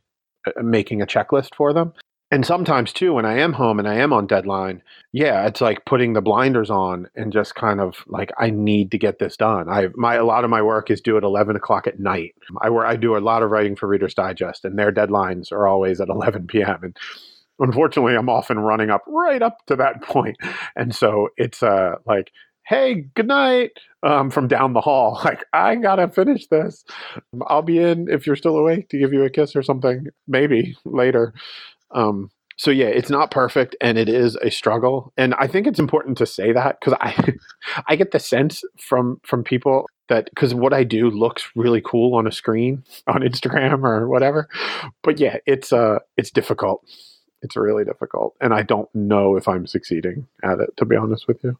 making 0.61 1.01
a 1.01 1.07
checklist 1.07 1.55
for 1.55 1.71
them. 1.71 1.93
And 2.31 2.45
sometimes 2.45 2.93
too, 2.93 3.13
when 3.13 3.25
I 3.25 3.39
am 3.39 3.53
home 3.53 3.79
and 3.79 3.87
I 3.87 3.95
am 3.95 4.13
on 4.13 4.27
deadline, 4.27 4.83
yeah, 5.11 5.47
it's 5.47 5.61
like 5.61 5.85
putting 5.85 6.13
the 6.13 6.21
blinders 6.21 6.69
on 6.69 7.07
and 7.15 7.33
just 7.33 7.55
kind 7.55 7.81
of 7.81 8.03
like 8.07 8.31
I 8.37 8.51
need 8.51 8.91
to 8.91 8.99
get 8.99 9.17
this 9.17 9.35
done. 9.35 9.67
I 9.67 9.87
my 9.95 10.15
a 10.15 10.23
lot 10.23 10.43
of 10.43 10.51
my 10.51 10.61
work 10.61 10.91
is 10.91 11.01
due 11.01 11.17
at 11.17 11.23
eleven 11.23 11.55
o'clock 11.55 11.87
at 11.87 11.99
night. 11.99 12.35
I 12.61 12.69
work 12.69 12.85
I 12.87 12.97
do 12.97 13.17
a 13.17 13.19
lot 13.19 13.41
of 13.41 13.49
writing 13.49 13.75
for 13.75 13.87
Reader's 13.87 14.13
Digest, 14.13 14.63
and 14.63 14.77
their 14.77 14.91
deadlines 14.91 15.51
are 15.51 15.67
always 15.67 15.99
at 15.99 16.09
eleven 16.09 16.45
p.m. 16.45 16.79
and 16.83 16.97
unfortunately, 17.59 18.15
I'm 18.15 18.29
often 18.29 18.59
running 18.59 18.89
up 18.91 19.03
right 19.07 19.41
up 19.41 19.65
to 19.67 19.75
that 19.77 20.01
point, 20.03 20.37
and 20.75 20.93
so 20.95 21.29
it's 21.37 21.63
uh 21.63 21.95
like 22.05 22.31
hey, 22.65 23.05
good 23.15 23.25
night, 23.27 23.71
um, 24.03 24.29
from 24.29 24.47
down 24.47 24.73
the 24.73 24.81
hall. 24.81 25.19
Like, 25.25 25.43
I 25.53 25.75
gotta 25.75 26.07
finish 26.07 26.45
this. 26.47 26.85
I'll 27.47 27.63
be 27.63 27.79
in 27.79 28.07
if 28.09 28.27
you're 28.27 28.35
still 28.35 28.57
awake 28.57 28.89
to 28.89 28.99
give 28.99 29.11
you 29.11 29.23
a 29.23 29.29
kiss 29.31 29.55
or 29.55 29.63
something, 29.63 30.05
maybe 30.27 30.77
later. 30.85 31.33
Um, 31.91 32.29
so 32.59 32.71
yeah, 32.71 32.87
it's 32.87 33.09
not 33.09 33.31
perfect 33.31 33.75
and 33.79 33.97
it 33.97 34.09
is 34.09 34.35
a 34.35 34.51
struggle. 34.51 35.13
And 35.15 35.33
I 35.35 35.47
think 35.47 35.65
it's 35.65 35.79
important 35.79 36.17
to 36.17 36.25
say 36.25 36.51
that 36.51 36.77
because 36.79 36.97
I 36.99 37.33
I 37.87 37.95
get 37.95 38.11
the 38.11 38.19
sense 38.19 38.63
from 38.77 39.21
from 39.23 39.43
people 39.43 39.87
that 40.09 40.29
because 40.29 40.53
what 40.53 40.73
I 40.73 40.83
do 40.83 41.09
looks 41.09 41.49
really 41.55 41.81
cool 41.81 42.15
on 42.15 42.27
a 42.27 42.31
screen 42.33 42.83
on 43.07 43.21
Instagram 43.21 43.83
or 43.85 44.09
whatever. 44.09 44.49
But 45.03 45.19
yeah, 45.19 45.37
it's 45.45 45.71
uh 45.71 45.99
it's 46.17 46.31
difficult. 46.31 46.83
It's 47.41 47.55
really 47.55 47.85
difficult. 47.85 48.35
And 48.41 48.53
I 48.53 48.63
don't 48.63 48.93
know 48.93 49.37
if 49.37 49.47
I'm 49.47 49.65
succeeding 49.65 50.27
at 50.43 50.59
it, 50.59 50.75
to 50.75 50.85
be 50.85 50.97
honest 50.97 51.29
with 51.29 51.41
you. 51.41 51.57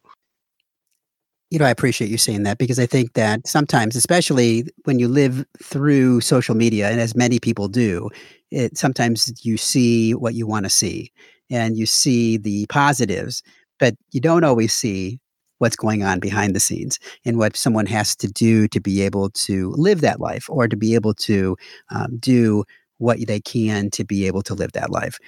You 1.51 1.57
know, 1.57 1.65
I 1.65 1.71
appreciate 1.71 2.11
you 2.11 2.17
saying 2.17 2.43
that 2.43 2.59
because 2.59 2.77
I 2.77 2.85
think 2.85 3.13
that 3.13 3.47
sometimes, 3.47 3.95
especially 3.95 4.65
when 4.83 4.99
you 4.99 5.07
live 5.07 5.45
through 5.63 6.21
social 6.21 6.53
media, 6.53 6.89
and 6.89 6.99
as 6.99 7.15
many 7.15 7.39
people 7.39 7.67
do, 7.67 8.09
it 8.51 8.77
sometimes 8.77 9.43
you 9.43 9.57
see 9.57 10.13
what 10.13 10.35
you 10.35 10.45
want 10.45 10.65
to 10.65 10.69
see 10.69 11.11
and 11.49 11.75
you 11.75 11.87
see 11.87 12.37
the 12.37 12.67
positives, 12.67 13.41
but 13.79 13.95
you 14.11 14.21
don't 14.21 14.43
always 14.43 14.73
see 14.73 15.19
what's 15.57 15.75
going 15.75 16.03
on 16.03 16.19
behind 16.19 16.55
the 16.55 16.59
scenes 16.59 16.99
and 17.25 17.37
what 17.37 17.57
someone 17.57 17.87
has 17.87 18.15
to 18.17 18.27
do 18.27 18.67
to 18.67 18.79
be 18.79 19.01
able 19.01 19.31
to 19.31 19.71
live 19.71 20.01
that 20.01 20.19
life 20.19 20.45
or 20.49 20.67
to 20.67 20.77
be 20.77 20.93
able 20.93 21.13
to 21.15 21.57
um, 21.89 22.17
do 22.17 22.63
what 22.99 23.17
they 23.27 23.39
can 23.39 23.89
to 23.91 24.03
be 24.05 24.27
able 24.27 24.43
to 24.43 24.53
live 24.53 24.71
that 24.73 24.91
life. 24.91 25.19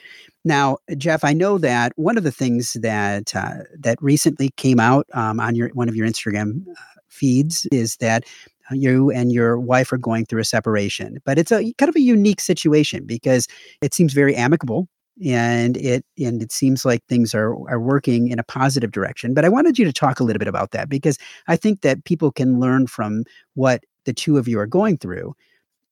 Now, 0.46 0.78
Jeff, 0.98 1.24
I 1.24 1.34
know 1.34 1.58
that 1.58 1.94
one 1.96 2.18
of 2.18 2.24
the 2.24 2.32
things 2.32 2.74
that 2.82 3.36
uh, 3.36 3.64
that 3.80 3.98
recently 4.02 4.50
came 4.58 4.80
out 4.80 5.08
um, 5.14 5.40
on 5.40 5.56
your 5.56 5.70
one 5.70 5.90
of 5.90 5.96
your 5.96 6.08
Instagram 6.08 6.68
uh, 6.70 6.74
feeds 7.08 7.68
is 7.72 7.98
that 7.98 8.24
uh, 8.72 8.76
you 8.76 9.12
and 9.12 9.32
your 9.32 9.60
wife 9.60 9.92
are 9.92 9.98
going 9.98 10.26
through 10.26 10.42
a 10.42 10.46
separation, 10.46 11.20
but 11.26 11.38
it's 11.38 11.52
a 11.52 11.74
kind 11.74 11.90
of 11.90 11.96
a 11.96 12.02
unique 12.02 12.42
situation 12.42 13.06
because 13.06 13.48
it 13.82 13.94
seems 13.94 14.14
very 14.14 14.36
amicable 14.36 14.88
and 15.24 15.78
it 15.78 16.06
and 16.18 16.42
it 16.42 16.52
seems 16.52 16.86
like 16.86 17.04
things 17.06 17.36
are 17.36 17.54
are 17.70 17.80
working 17.80 18.30
in 18.30 18.40
a 18.40 18.44
positive 18.44 18.92
direction. 18.92 19.34
But 19.34 19.46
I 19.46 19.50
wanted 19.50 19.78
you 19.78 19.86
to 19.86 19.94
talk 19.94 20.20
a 20.20 20.24
little 20.24 20.40
bit 20.40 20.48
about 20.48 20.72
that 20.72 20.90
because 20.90 21.18
I 21.48 21.56
think 21.56 21.82
that 21.82 22.04
people 22.06 22.32
can 22.32 22.60
learn 22.60 22.88
from 22.88 23.24
what 23.54 23.84
the 24.06 24.14
two 24.14 24.38
of 24.38 24.48
you 24.48 24.60
are 24.60 24.68
going 24.68 24.98
through 24.98 25.36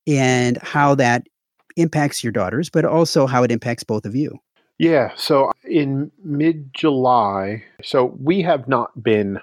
and 0.07 0.57
how 0.57 0.95
that 0.95 1.27
impacts 1.75 2.23
your 2.23 2.31
daughters, 2.31 2.69
but 2.69 2.85
also 2.85 3.27
how 3.27 3.43
it 3.43 3.51
impacts 3.51 3.83
both 3.83 4.05
of 4.05 4.15
you. 4.15 4.39
Yeah. 4.77 5.11
So 5.15 5.51
in 5.65 6.11
mid 6.23 6.73
July, 6.73 7.63
so 7.83 8.17
we 8.21 8.41
have 8.41 8.67
not 8.67 9.03
been 9.03 9.39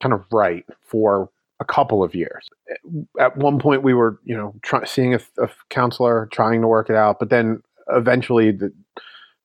kind 0.00 0.12
of 0.12 0.24
right 0.32 0.64
for 0.82 1.30
a 1.60 1.64
couple 1.64 2.04
of 2.04 2.14
years. 2.14 2.48
At 3.18 3.36
one 3.36 3.58
point, 3.58 3.82
we 3.82 3.92
were, 3.92 4.20
you 4.24 4.36
know, 4.36 4.54
try, 4.62 4.84
seeing 4.84 5.14
a, 5.14 5.20
a, 5.38 5.48
counselor, 5.70 6.28
trying 6.30 6.60
to 6.60 6.68
work 6.68 6.88
it 6.88 6.96
out, 6.96 7.18
but 7.18 7.30
then 7.30 7.62
eventually, 7.88 8.52
the, 8.52 8.72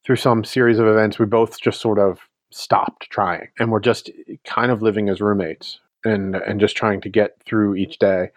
through 0.05 0.17
some 0.17 0.43
series 0.43 0.77
of 0.77 0.85
events, 0.85 1.17
we 1.17 1.25
both 1.25 1.59
just 1.59 1.81
sort 1.81 1.97
of 1.97 2.19
stopped 2.51 3.09
trying, 3.09 3.47
and 3.57 3.71
we're 3.71 3.79
just 3.79 4.11
kind 4.45 4.71
of 4.71 4.83
living 4.83 5.09
as 5.09 5.21
roommates 5.21 5.79
and 6.05 6.35
and 6.35 6.59
just 6.59 6.75
trying 6.75 7.01
to 7.01 7.09
get 7.09 7.41
through 7.45 7.75
each 7.75 7.97
day. 7.97 8.29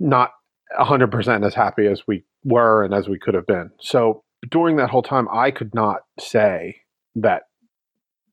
Not 0.00 0.32
100% 0.78 1.46
as 1.46 1.54
happy 1.54 1.86
as 1.86 2.02
we 2.06 2.24
were 2.44 2.84
and 2.84 2.94
as 2.94 3.08
we 3.08 3.18
could 3.18 3.34
have 3.34 3.46
been. 3.46 3.70
So 3.80 4.22
during 4.50 4.76
that 4.76 4.90
whole 4.90 5.02
time, 5.02 5.28
I 5.32 5.50
could 5.50 5.74
not 5.74 6.00
say 6.18 6.76
that 7.16 7.42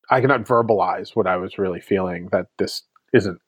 I 0.09 0.21
could 0.21 0.29
not 0.29 0.45
verbalize 0.45 1.15
what 1.15 1.27
I 1.27 1.37
was 1.37 1.57
really 1.57 1.81
feeling 1.81 2.29
that 2.31 2.47
this 2.57 2.83
isn't 3.13 3.39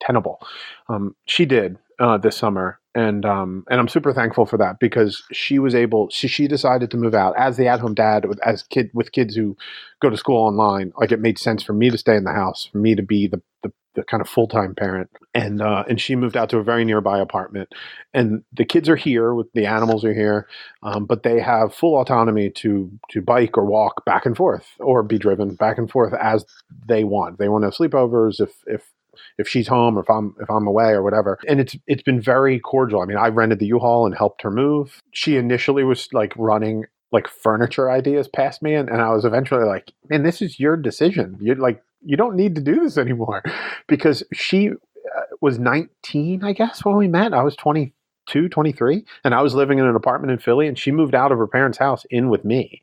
tenable. 0.00 0.40
Um, 0.88 1.14
she 1.26 1.44
did 1.44 1.76
uh, 2.00 2.16
this 2.16 2.36
summer, 2.36 2.80
and 2.94 3.24
um, 3.26 3.64
and 3.70 3.78
I'm 3.78 3.88
super 3.88 4.12
thankful 4.12 4.46
for 4.46 4.56
that 4.56 4.78
because 4.80 5.22
she 5.32 5.58
was 5.58 5.74
able. 5.74 6.08
She 6.10 6.26
she 6.28 6.48
decided 6.48 6.90
to 6.90 6.96
move 6.96 7.14
out 7.14 7.34
as 7.36 7.56
the 7.56 7.68
at 7.68 7.80
home 7.80 7.94
dad 7.94 8.24
with 8.24 8.40
as 8.44 8.62
kid 8.64 8.90
with 8.94 9.12
kids 9.12 9.36
who 9.36 9.56
go 10.00 10.08
to 10.08 10.16
school 10.16 10.38
online. 10.38 10.92
Like 10.98 11.12
it 11.12 11.20
made 11.20 11.38
sense 11.38 11.62
for 11.62 11.74
me 11.74 11.90
to 11.90 11.98
stay 11.98 12.16
in 12.16 12.24
the 12.24 12.32
house, 12.32 12.68
for 12.72 12.78
me 12.78 12.94
to 12.94 13.02
be 13.02 13.28
the 13.28 13.42
the 13.62 13.72
the 13.94 14.02
kind 14.04 14.22
of 14.22 14.28
full 14.28 14.48
time 14.48 14.74
parent, 14.74 15.10
and 15.34 15.60
uh, 15.60 15.84
and 15.88 16.00
she 16.00 16.16
moved 16.16 16.38
out 16.38 16.48
to 16.50 16.58
a 16.58 16.64
very 16.64 16.86
nearby 16.86 17.18
apartment, 17.18 17.68
and 18.14 18.44
the 18.52 18.64
kids 18.64 18.88
are 18.88 18.96
here, 18.96 19.34
with 19.34 19.52
the 19.52 19.66
animals 19.66 20.02
are 20.02 20.14
here, 20.14 20.48
um, 20.82 21.04
but 21.04 21.22
they 21.22 21.38
have 21.38 21.74
full 21.74 22.00
autonomy 22.00 22.48
to 22.50 22.90
to 23.10 23.20
bike 23.20 23.58
or 23.58 23.66
walk 23.66 24.06
back 24.06 24.24
and 24.24 24.38
forth 24.38 24.66
or 24.78 25.02
be 25.02 25.18
driven 25.18 25.54
back 25.54 25.76
and 25.76 25.90
forth 25.90 26.14
as 26.14 26.46
they 26.88 27.04
want. 27.04 27.38
They 27.38 27.50
want 27.50 27.62
to 27.62 27.66
have 27.66 27.74
sleepovers 27.74 28.40
if 28.40 28.52
if 28.66 28.90
if 29.38 29.48
she's 29.48 29.68
home 29.68 29.98
or 29.98 30.02
if 30.02 30.10
I'm 30.10 30.34
if 30.40 30.50
I'm 30.50 30.66
away 30.66 30.90
or 30.90 31.02
whatever. 31.02 31.38
And 31.48 31.60
it's 31.60 31.76
it's 31.86 32.02
been 32.02 32.20
very 32.20 32.58
cordial. 32.60 33.00
I 33.00 33.06
mean, 33.06 33.18
I 33.18 33.28
rented 33.28 33.58
the 33.58 33.66
U-Haul 33.66 34.06
and 34.06 34.16
helped 34.16 34.42
her 34.42 34.50
move. 34.50 35.00
She 35.12 35.36
initially 35.36 35.84
was 35.84 36.08
like 36.12 36.32
running 36.36 36.84
like 37.12 37.26
furniture 37.26 37.90
ideas 37.90 38.28
past 38.28 38.62
me 38.62 38.74
and, 38.74 38.88
and 38.88 39.02
I 39.02 39.10
was 39.10 39.24
eventually 39.24 39.64
like, 39.64 39.92
man, 40.08 40.22
this 40.22 40.40
is 40.40 40.60
your 40.60 40.76
decision. 40.76 41.36
You're 41.40 41.56
like 41.56 41.82
you 42.02 42.16
don't 42.16 42.36
need 42.36 42.54
to 42.54 42.60
do 42.60 42.80
this 42.80 42.98
anymore 42.98 43.42
because 43.88 44.22
she 44.32 44.70
uh, 44.70 45.20
was 45.40 45.58
19 45.58 46.44
i 46.44 46.52
guess 46.52 46.84
when 46.84 46.96
we 46.96 47.08
met 47.08 47.32
i 47.34 47.42
was 47.42 47.56
22 47.56 48.48
23 48.48 49.04
and 49.24 49.34
i 49.34 49.42
was 49.42 49.54
living 49.54 49.78
in 49.78 49.86
an 49.86 49.96
apartment 49.96 50.30
in 50.30 50.38
philly 50.38 50.66
and 50.66 50.78
she 50.78 50.90
moved 50.90 51.14
out 51.14 51.32
of 51.32 51.38
her 51.38 51.46
parents 51.46 51.78
house 51.78 52.04
in 52.10 52.28
with 52.28 52.44
me 52.44 52.80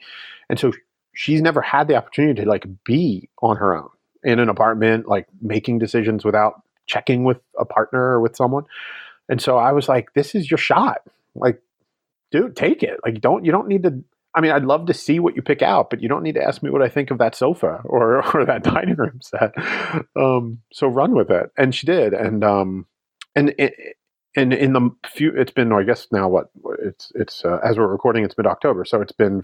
and 0.49 0.59
so 0.59 0.71
she's 1.13 1.41
never 1.41 1.61
had 1.61 1.87
the 1.87 1.95
opportunity 1.95 2.41
to 2.41 2.49
like 2.49 2.65
be 2.83 3.29
on 3.41 3.57
her 3.57 3.75
own 3.75 3.89
in 4.27 4.39
an 4.39 4.49
apartment 4.49 5.07
like 5.07 5.25
making 5.41 5.79
decisions 5.79 6.25
without 6.25 6.61
checking 6.85 7.23
with 7.23 7.39
a 7.57 7.65
partner 7.65 8.01
or 8.01 8.21
with 8.21 8.35
someone. 8.35 8.65
And 9.29 9.41
so 9.41 9.57
i 9.57 9.71
was 9.71 9.89
like 9.89 10.13
this 10.13 10.35
is 10.35 10.51
your 10.51 10.57
shot. 10.57 11.01
Like 11.33 11.61
dude 12.31 12.55
take 12.55 12.83
it. 12.83 12.99
Like 13.03 13.21
don't 13.21 13.45
you 13.45 13.51
don't 13.51 13.67
need 13.67 13.83
to 13.83 14.03
I 14.35 14.41
mean, 14.41 14.51
I'd 14.51 14.65
love 14.65 14.85
to 14.85 14.93
see 14.93 15.19
what 15.19 15.35
you 15.35 15.41
pick 15.41 15.63
out, 15.63 15.89
but 15.89 15.99
you 15.99 16.07
don't 16.07 16.21
need 16.21 16.35
to 16.35 16.43
ask 16.43 16.61
me 16.61 16.69
what 16.69 16.83
I 16.83 16.89
think 16.89 17.09
of 17.09 17.17
that 17.17 17.33
sofa 17.33 17.81
or 17.85 18.23
or 18.35 18.45
that 18.45 18.63
dining 18.63 18.95
room 18.95 19.19
set. 19.21 19.53
Um, 20.15 20.59
so 20.71 20.87
run 20.87 21.15
with 21.15 21.31
it, 21.31 21.49
and 21.57 21.73
she 21.73 21.87
did, 21.87 22.13
and 22.13 22.43
um, 22.43 22.85
and 23.35 23.55
it, 23.57 23.97
and 24.35 24.53
in 24.53 24.73
the 24.73 24.91
few, 25.09 25.31
it's 25.35 25.51
been, 25.51 25.73
I 25.73 25.81
guess 25.81 26.07
now 26.11 26.29
what 26.29 26.51
it's 26.83 27.11
it's 27.15 27.43
uh, 27.43 27.59
as 27.63 27.77
we're 27.79 27.87
recording, 27.87 28.23
it's 28.23 28.37
mid 28.37 28.45
October, 28.45 28.85
so 28.85 29.01
it's 29.01 29.11
been 29.11 29.43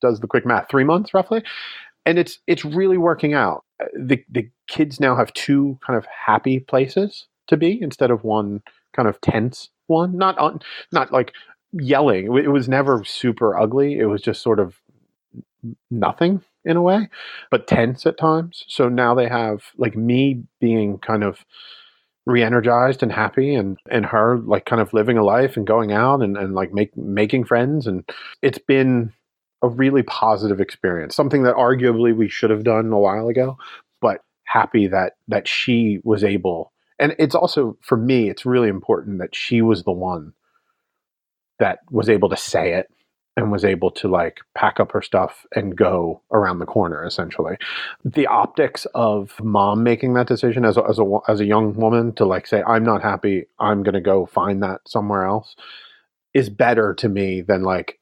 does 0.00 0.20
the 0.20 0.26
quick 0.26 0.46
math, 0.46 0.70
three 0.70 0.84
months 0.84 1.12
roughly, 1.12 1.42
and 2.06 2.18
it's 2.18 2.38
it's 2.46 2.64
really 2.64 2.98
working 2.98 3.34
out. 3.34 3.64
Uh, 3.80 3.86
the 3.98 4.24
the 4.30 4.48
kids 4.68 5.00
now 5.00 5.16
have 5.16 5.32
two 5.34 5.78
kind 5.84 5.96
of 5.96 6.06
happy 6.06 6.60
places 6.60 7.26
to 7.48 7.56
be 7.56 7.80
instead 7.80 8.10
of 8.10 8.24
one 8.24 8.62
kind 8.94 9.08
of 9.08 9.20
tense 9.20 9.70
one. 9.86 10.16
Not 10.16 10.38
on, 10.38 10.60
not 10.92 11.12
like 11.12 11.32
yelling. 11.72 12.36
It 12.36 12.52
was 12.52 12.68
never 12.68 13.04
super 13.04 13.58
ugly. 13.58 13.98
It 13.98 14.06
was 14.06 14.22
just 14.22 14.42
sort 14.42 14.60
of 14.60 14.80
nothing 15.90 16.42
in 16.64 16.76
a 16.76 16.82
way, 16.82 17.08
but 17.50 17.66
tense 17.66 18.06
at 18.06 18.18
times. 18.18 18.64
So 18.68 18.88
now 18.88 19.14
they 19.14 19.28
have 19.28 19.62
like 19.76 19.96
me 19.96 20.42
being 20.60 20.98
kind 20.98 21.24
of 21.24 21.44
re-energized 22.24 23.02
and 23.02 23.10
happy 23.10 23.54
and 23.54 23.78
and 23.90 24.06
her 24.06 24.38
like 24.38 24.64
kind 24.64 24.80
of 24.80 24.94
living 24.94 25.18
a 25.18 25.24
life 25.24 25.56
and 25.56 25.66
going 25.66 25.90
out 25.90 26.22
and, 26.22 26.36
and 26.36 26.54
like 26.54 26.72
make 26.72 26.96
making 26.96 27.44
friends 27.44 27.86
and 27.88 28.08
it's 28.42 28.58
been 28.58 29.12
a 29.62 29.68
really 29.68 30.02
positive 30.02 30.60
experience 30.60 31.14
something 31.14 31.44
that 31.44 31.54
arguably 31.54 32.14
we 32.14 32.28
should 32.28 32.50
have 32.50 32.64
done 32.64 32.92
a 32.92 32.98
while 32.98 33.28
ago 33.28 33.56
but 34.00 34.20
happy 34.52 34.86
that 34.86 35.14
that 35.28 35.48
she 35.48 35.98
was 36.04 36.22
able. 36.22 36.72
And 36.98 37.16
it's 37.18 37.34
also 37.34 37.78
for 37.80 37.96
me 37.96 38.28
it's 38.28 38.44
really 38.44 38.68
important 38.68 39.18
that 39.18 39.34
she 39.34 39.62
was 39.62 39.84
the 39.84 39.92
one 39.92 40.34
that 41.58 41.78
was 41.90 42.08
able 42.08 42.28
to 42.28 42.36
say 42.36 42.74
it 42.74 42.88
and 43.34 43.50
was 43.50 43.64
able 43.64 43.90
to 43.90 44.08
like 44.08 44.40
pack 44.54 44.78
up 44.78 44.92
her 44.92 45.00
stuff 45.00 45.46
and 45.56 45.74
go 45.74 46.20
around 46.32 46.58
the 46.58 46.66
corner 46.66 47.02
essentially. 47.04 47.56
The 48.04 48.26
optics 48.26 48.86
of 48.94 49.32
mom 49.42 49.82
making 49.82 50.12
that 50.14 50.26
decision 50.26 50.66
as 50.66 50.76
a, 50.76 50.84
as 50.86 50.98
a, 50.98 51.18
as 51.28 51.40
a 51.40 51.46
young 51.46 51.74
woman 51.74 52.12
to 52.14 52.26
like 52.26 52.46
say 52.46 52.62
i'm 52.66 52.84
not 52.84 53.02
happy. 53.02 53.46
I'm 53.58 53.82
going 53.82 53.94
to 53.94 54.00
go 54.00 54.26
find 54.26 54.62
that 54.62 54.82
somewhere 54.86 55.24
else 55.24 55.56
is 56.34 56.50
better 56.50 56.94
to 56.94 57.08
me 57.08 57.40
than 57.40 57.62
like 57.62 57.98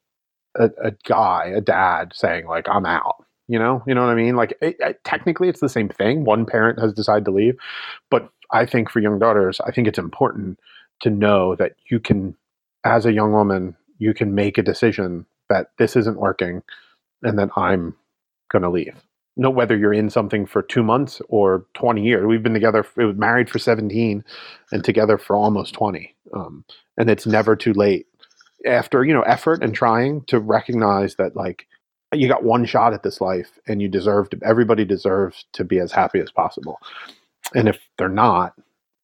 a, 0.56 0.70
a, 0.82 0.90
guy 1.06 1.52
a 1.54 1.60
dad 1.60 2.12
saying 2.14 2.46
like 2.46 2.68
i'm 2.68 2.86
out 2.86 3.24
you 3.48 3.58
know 3.58 3.82
you 3.86 3.94
know 3.94 4.02
what 4.02 4.10
i 4.10 4.14
mean 4.14 4.36
like 4.36 4.56
it, 4.60 4.76
it, 4.80 5.00
technically 5.04 5.48
it's 5.48 5.60
the 5.60 5.68
same 5.68 5.88
thing 5.88 6.24
one 6.24 6.44
parent 6.44 6.78
has 6.78 6.92
decided 6.92 7.24
to 7.24 7.30
leave 7.30 7.56
but 8.10 8.28
i 8.52 8.66
think 8.66 8.90
for 8.90 9.00
young 9.00 9.18
daughters 9.18 9.60
i 9.66 9.70
think 9.70 9.86
it's 9.86 9.98
important 9.98 10.58
to 11.00 11.10
know 11.10 11.54
that 11.56 11.72
you 11.90 12.00
can 12.00 12.34
as 12.84 13.06
a 13.06 13.12
young 13.12 13.32
woman 13.32 13.76
you 13.98 14.14
can 14.14 14.34
make 14.34 14.58
a 14.58 14.62
decision 14.62 15.26
that 15.48 15.68
this 15.78 15.94
isn't 15.94 16.18
working 16.18 16.62
and 17.22 17.38
that 17.38 17.50
I'm 17.56 17.94
going 18.50 18.62
to 18.62 18.70
leave. 18.70 18.94
No, 19.36 19.50
whether 19.50 19.76
you're 19.76 19.94
in 19.94 20.10
something 20.10 20.44
for 20.46 20.62
two 20.62 20.82
months 20.82 21.22
or 21.28 21.66
20 21.74 22.02
years. 22.02 22.26
We've 22.26 22.42
been 22.42 22.54
together, 22.54 22.84
married 22.96 23.48
for 23.48 23.58
17 23.58 24.24
and 24.72 24.84
together 24.84 25.18
for 25.18 25.36
almost 25.36 25.74
20. 25.74 26.14
Um, 26.34 26.64
and 26.96 27.08
it's 27.08 27.26
never 27.26 27.54
too 27.56 27.72
late 27.72 28.06
after, 28.66 29.04
you 29.04 29.14
know, 29.14 29.22
effort 29.22 29.62
and 29.62 29.74
trying 29.74 30.22
to 30.22 30.38
recognize 30.38 31.14
that 31.16 31.36
like 31.36 31.66
you 32.12 32.28
got 32.28 32.44
one 32.44 32.64
shot 32.64 32.92
at 32.92 33.02
this 33.02 33.20
life 33.20 33.58
and 33.66 33.80
you 33.80 33.88
deserve 33.88 34.30
to, 34.30 34.38
everybody 34.44 34.84
deserves 34.84 35.44
to 35.52 35.64
be 35.64 35.78
as 35.78 35.92
happy 35.92 36.18
as 36.18 36.30
possible. 36.30 36.78
And 37.54 37.68
if 37.68 37.78
they're 37.98 38.08
not, 38.08 38.54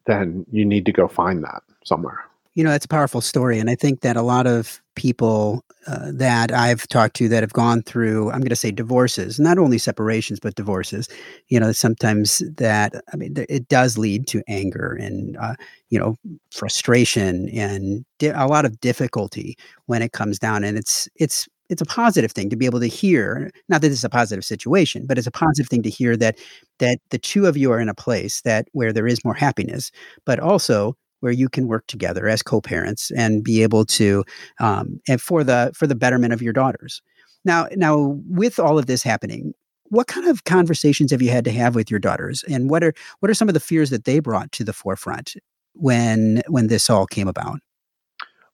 then 0.06 0.46
you 0.50 0.64
need 0.64 0.86
to 0.86 0.92
go 0.92 1.08
find 1.08 1.42
that 1.44 1.62
somewhere. 1.84 2.24
You 2.56 2.64
know, 2.64 2.70
that's 2.70 2.86
a 2.86 2.88
powerful 2.88 3.20
story. 3.20 3.58
And 3.58 3.68
I 3.70 3.74
think 3.74 4.00
that 4.00 4.16
a 4.16 4.22
lot 4.22 4.46
of 4.46 4.80
people 4.94 5.62
uh, 5.86 6.10
that 6.14 6.50
I've 6.52 6.88
talked 6.88 7.14
to 7.16 7.28
that 7.28 7.42
have 7.42 7.52
gone 7.52 7.82
through, 7.82 8.30
I'm 8.30 8.40
going 8.40 8.48
to 8.48 8.56
say 8.56 8.70
divorces, 8.70 9.38
not 9.38 9.58
only 9.58 9.76
separations, 9.76 10.40
but 10.40 10.54
divorces, 10.54 11.06
you 11.48 11.60
know, 11.60 11.72
sometimes 11.72 12.38
that, 12.56 12.94
I 13.12 13.16
mean, 13.16 13.34
it 13.50 13.68
does 13.68 13.98
lead 13.98 14.26
to 14.28 14.42
anger 14.48 14.94
and, 14.98 15.36
uh, 15.36 15.54
you 15.90 15.98
know, 15.98 16.16
frustration 16.50 17.50
and 17.50 18.06
di- 18.18 18.28
a 18.28 18.46
lot 18.46 18.64
of 18.64 18.80
difficulty 18.80 19.58
when 19.84 20.00
it 20.00 20.12
comes 20.12 20.38
down. 20.38 20.64
And 20.64 20.78
it's, 20.78 21.08
it's, 21.16 21.46
it's 21.68 21.82
a 21.82 21.86
positive 21.86 22.32
thing 22.32 22.48
to 22.50 22.56
be 22.56 22.64
able 22.66 22.80
to 22.80 22.86
hear 22.86 23.50
not 23.68 23.80
that 23.82 23.90
it's 23.90 24.04
a 24.04 24.08
positive 24.08 24.44
situation 24.44 25.04
but 25.04 25.18
it's 25.18 25.26
a 25.26 25.32
positive 25.32 25.68
thing 25.68 25.82
to 25.82 25.90
hear 25.90 26.16
that 26.16 26.38
that 26.78 26.98
the 27.10 27.18
two 27.18 27.46
of 27.46 27.56
you 27.56 27.72
are 27.72 27.80
in 27.80 27.88
a 27.88 27.94
place 27.94 28.40
that 28.42 28.68
where 28.72 28.92
there 28.92 29.08
is 29.08 29.24
more 29.24 29.34
happiness 29.34 29.90
but 30.24 30.38
also 30.38 30.96
where 31.20 31.32
you 31.32 31.48
can 31.48 31.66
work 31.66 31.86
together 31.86 32.28
as 32.28 32.42
co-parents 32.42 33.10
and 33.12 33.42
be 33.42 33.62
able 33.62 33.84
to 33.84 34.24
um, 34.60 35.00
and 35.08 35.20
for 35.20 35.44
the 35.44 35.72
for 35.74 35.86
the 35.86 35.94
betterment 35.94 36.32
of 36.32 36.42
your 36.42 36.52
daughters. 36.52 37.02
Now 37.44 37.68
now 37.74 38.18
with 38.28 38.58
all 38.58 38.78
of 38.78 38.86
this 38.86 39.02
happening 39.02 39.54
what 39.90 40.06
kind 40.06 40.26
of 40.26 40.44
conversations 40.44 41.10
have 41.10 41.22
you 41.22 41.30
had 41.30 41.44
to 41.44 41.52
have 41.52 41.74
with 41.74 41.90
your 41.90 42.00
daughters? 42.00 42.44
And 42.48 42.70
what 42.70 42.82
are 42.82 42.92
what 43.20 43.30
are 43.30 43.34
some 43.34 43.48
of 43.48 43.54
the 43.54 43.60
fears 43.60 43.90
that 43.90 44.04
they 44.04 44.18
brought 44.18 44.52
to 44.52 44.64
the 44.64 44.72
forefront 44.72 45.34
when 45.74 46.42
when 46.48 46.68
this 46.68 46.90
all 46.90 47.06
came 47.06 47.28
about? 47.28 47.60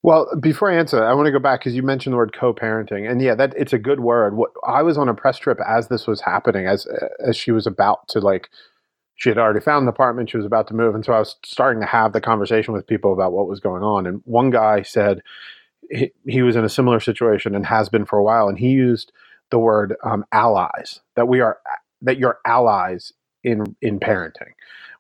Well, 0.05 0.29
before 0.41 0.71
I 0.71 0.77
answer, 0.77 1.05
I 1.05 1.15
want 1.15 1.27
to 1.27 1.33
go 1.33 1.39
back 1.39 1.61
because 1.61 1.77
you 1.77 1.83
mentioned 1.83 2.13
the 2.13 2.17
word 2.17 2.35
co-parenting, 2.37 3.09
and 3.09 3.23
yeah, 3.23 3.37
that 3.37 3.55
it's 3.57 3.73
a 3.73 3.79
good 3.79 4.01
word. 4.01 4.37
What 4.37 4.51
I 4.67 4.83
was 4.83 4.99
on 4.99 5.09
a 5.09 5.15
press 5.15 5.39
trip 5.39 5.61
as 5.67 5.89
this 5.89 6.07
was 6.09 6.21
happening, 6.21 6.67
as 6.67 6.87
as 7.25 7.37
she 7.37 7.53
was 7.53 7.67
about 7.67 8.09
to 8.09 8.21
like 8.21 8.51
she 9.23 9.29
had 9.29 9.39
already 9.39 9.61
found 9.61 9.85
an 9.85 9.89
apartment. 9.89 10.31
She 10.31 10.37
was 10.37 10.45
about 10.45 10.67
to 10.67 10.75
move. 10.75 10.97
And 10.97 11.05
so 11.05 11.13
I 11.13 11.21
was 11.21 11.37
starting 11.45 11.81
to 11.81 11.87
have 11.87 12.13
the 12.13 12.21
conversation 12.21 12.75
with 12.75 12.89
people 12.89 13.13
about 13.13 13.33
what 13.33 13.47
was 13.47 13.61
going 13.61 13.85
on. 13.85 14.05
And 14.05 14.21
one 14.25 14.51
guy 14.51 14.83
said 14.83 15.23
he, 15.93 16.11
he 16.27 16.43
was 16.43 16.57
in 16.57 16.65
a 16.65 16.69
similar 16.69 16.99
situation 16.99 17.55
and 17.55 17.65
has 17.65 17.89
been 17.89 18.05
for 18.05 18.19
a 18.19 18.25
while. 18.25 18.49
And 18.49 18.59
he 18.59 18.71
used 18.71 19.13
the 19.53 19.61
word 19.61 19.95
um, 20.03 20.25
allies, 20.33 20.99
that 21.15 21.29
we 21.29 21.39
are, 21.39 21.59
that 22.01 22.19
you're 22.19 22.41
allies 22.45 23.13
in, 23.45 23.77
in 23.81 24.01
parenting 24.01 24.53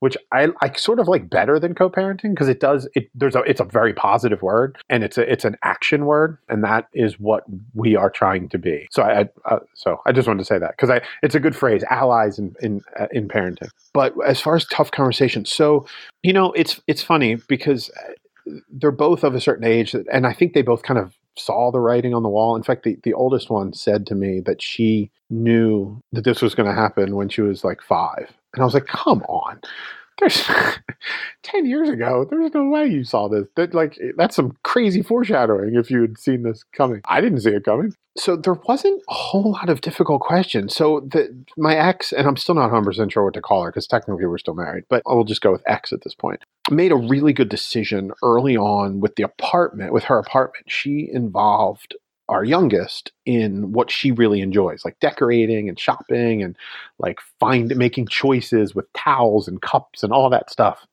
which 0.02 0.16
I, 0.32 0.48
I 0.60 0.72
sort 0.72 0.98
of 0.98 1.06
like 1.06 1.30
better 1.30 1.60
than 1.60 1.76
co-parenting 1.76 2.30
because 2.30 2.48
it 2.48 2.58
does 2.58 2.88
it 2.96 3.08
there's 3.14 3.36
a 3.36 3.42
it's 3.42 3.60
a 3.60 3.64
very 3.64 3.94
positive 3.94 4.42
word 4.42 4.76
and 4.90 5.04
it's 5.04 5.16
a 5.16 5.30
it's 5.30 5.44
an 5.44 5.56
action 5.62 6.06
word 6.06 6.38
and 6.48 6.64
that 6.64 6.88
is 6.92 7.20
what 7.20 7.44
we 7.74 7.94
are 7.94 8.10
trying 8.10 8.48
to 8.48 8.58
be. 8.58 8.88
So 8.90 9.04
I, 9.04 9.28
uh, 9.44 9.60
so 9.74 10.00
I 10.04 10.10
just 10.10 10.26
wanted 10.26 10.40
to 10.40 10.44
say 10.44 10.58
that 10.58 10.72
because 10.72 10.90
I 10.90 11.02
it's 11.22 11.36
a 11.36 11.40
good 11.40 11.54
phrase 11.54 11.84
allies 11.88 12.40
in 12.40 12.52
in 12.60 12.80
uh, 12.98 13.06
in 13.12 13.28
parenting. 13.28 13.68
But 13.94 14.12
as 14.26 14.40
far 14.40 14.56
as 14.56 14.66
tough 14.66 14.90
conversations, 14.90 15.52
so 15.52 15.86
you 16.24 16.32
know 16.32 16.50
it's 16.54 16.80
it's 16.88 17.04
funny 17.04 17.36
because 17.36 17.88
uh, 17.90 18.14
they're 18.72 18.90
both 18.90 19.22
of 19.22 19.36
a 19.36 19.40
certain 19.40 19.64
age 19.64 19.94
and 19.94 20.26
I 20.26 20.32
think 20.32 20.54
they 20.54 20.62
both 20.62 20.82
kind 20.82 20.98
of 20.98 21.14
saw 21.36 21.70
the 21.70 21.80
writing 21.80 22.14
on 22.14 22.22
the 22.22 22.28
wall. 22.28 22.56
In 22.56 22.62
fact, 22.62 22.84
the, 22.84 22.98
the 23.02 23.14
oldest 23.14 23.50
one 23.50 23.72
said 23.72 24.06
to 24.06 24.14
me 24.14 24.40
that 24.40 24.60
she 24.60 25.10
knew 25.30 26.02
that 26.12 26.24
this 26.24 26.42
was 26.42 26.54
going 26.54 26.68
to 26.68 26.74
happen 26.74 27.16
when 27.16 27.28
she 27.28 27.40
was 27.40 27.64
like 27.64 27.80
five. 27.82 28.32
And 28.54 28.62
I 28.62 28.64
was 28.64 28.74
like, 28.74 28.86
come 28.86 29.22
on. 29.22 29.60
There's 30.18 30.44
10 31.42 31.66
years 31.66 31.88
ago, 31.88 32.26
there's 32.28 32.54
no 32.54 32.68
way 32.68 32.86
you 32.86 33.04
saw 33.04 33.28
this. 33.28 33.46
That 33.56 33.74
like 33.74 33.98
eh, 34.00 34.12
that's 34.16 34.36
some 34.36 34.56
crazy 34.62 35.02
foreshadowing 35.02 35.74
if 35.74 35.90
you 35.90 36.00
had 36.02 36.18
seen 36.18 36.42
this 36.42 36.64
coming. 36.72 37.00
I 37.06 37.20
didn't 37.20 37.40
see 37.40 37.50
it 37.50 37.64
coming. 37.64 37.94
So 38.16 38.36
there 38.36 38.58
wasn't 38.68 39.02
a 39.08 39.14
whole 39.14 39.52
lot 39.52 39.70
of 39.70 39.80
difficult 39.80 40.20
questions. 40.20 40.76
So 40.76 41.00
the 41.00 41.34
my 41.56 41.74
ex, 41.74 42.12
and 42.12 42.26
I'm 42.26 42.36
still 42.36 42.54
not 42.54 42.70
100% 42.70 43.10
sure 43.10 43.24
what 43.24 43.34
to 43.34 43.40
call 43.40 43.64
her 43.64 43.70
because 43.70 43.86
technically 43.86 44.26
we're 44.26 44.38
still 44.38 44.54
married, 44.54 44.84
but 44.90 45.02
I 45.08 45.14
will 45.14 45.24
just 45.24 45.40
go 45.40 45.50
with 45.50 45.62
ex 45.66 45.92
at 45.92 46.02
this 46.02 46.14
point. 46.14 46.42
Made 46.70 46.92
a 46.92 46.96
really 46.96 47.32
good 47.32 47.48
decision 47.48 48.12
early 48.22 48.56
on 48.56 49.00
with 49.00 49.16
the 49.16 49.22
apartment, 49.22 49.92
with 49.92 50.04
her 50.04 50.18
apartment. 50.18 50.66
She 50.68 51.08
involved 51.10 51.96
our 52.32 52.44
youngest 52.44 53.12
in 53.24 53.72
what 53.72 53.90
she 53.90 54.10
really 54.10 54.40
enjoys, 54.40 54.84
like 54.84 54.98
decorating 55.00 55.68
and 55.68 55.78
shopping 55.78 56.42
and 56.42 56.56
like 56.98 57.20
find 57.38 57.74
making 57.76 58.08
choices 58.08 58.74
with 58.74 58.92
towels 58.92 59.46
and 59.46 59.62
cups 59.62 60.02
and 60.02 60.12
all 60.12 60.28
that 60.30 60.50
stuff. 60.50 60.86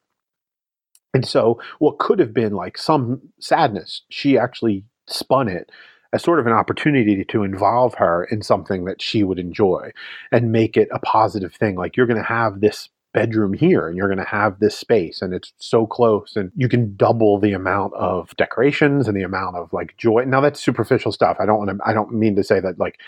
And 1.13 1.25
so 1.25 1.59
what 1.79 1.97
could 1.97 2.19
have 2.19 2.33
been 2.33 2.53
like 2.53 2.77
some 2.77 3.21
sadness, 3.39 4.03
she 4.09 4.37
actually 4.37 4.83
spun 5.07 5.47
it 5.47 5.71
as 6.13 6.23
sort 6.23 6.39
of 6.39 6.47
an 6.47 6.53
opportunity 6.53 7.23
to 7.23 7.43
involve 7.43 7.95
her 7.95 8.25
in 8.25 8.41
something 8.41 8.85
that 8.85 9.01
she 9.01 9.23
would 9.23 9.39
enjoy 9.39 9.91
and 10.31 10.51
make 10.51 10.75
it 10.77 10.89
a 10.91 10.99
positive 10.99 11.53
thing. 11.53 11.75
Like 11.75 11.95
you're 11.95 12.07
going 12.07 12.17
to 12.17 12.23
have 12.23 12.61
this 12.61 12.89
bedroom 13.13 13.53
here 13.53 13.87
and 13.87 13.97
you're 13.97 14.07
going 14.07 14.19
to 14.19 14.23
have 14.23 14.59
this 14.59 14.77
space 14.77 15.21
and 15.21 15.33
it's 15.33 15.51
so 15.57 15.87
close 15.87 16.35
and 16.35 16.51
you 16.55 16.69
can 16.69 16.95
double 16.95 17.39
the 17.39 17.53
amount 17.53 17.93
of 17.95 18.35
decorations 18.37 19.07
and 19.07 19.17
the 19.17 19.23
amount 19.23 19.55
of 19.55 19.71
like 19.73 19.97
joy. 19.97 20.23
Now 20.25 20.41
that's 20.41 20.59
superficial 20.59 21.11
stuff. 21.11 21.37
I 21.39 21.45
don't 21.45 21.57
want 21.57 21.71
to 21.71 21.77
i 21.85 21.93
don't 21.93 22.13
mean 22.13 22.35
to 22.35 22.43
say 22.43 22.59
that 22.59 22.79
like 22.79 22.99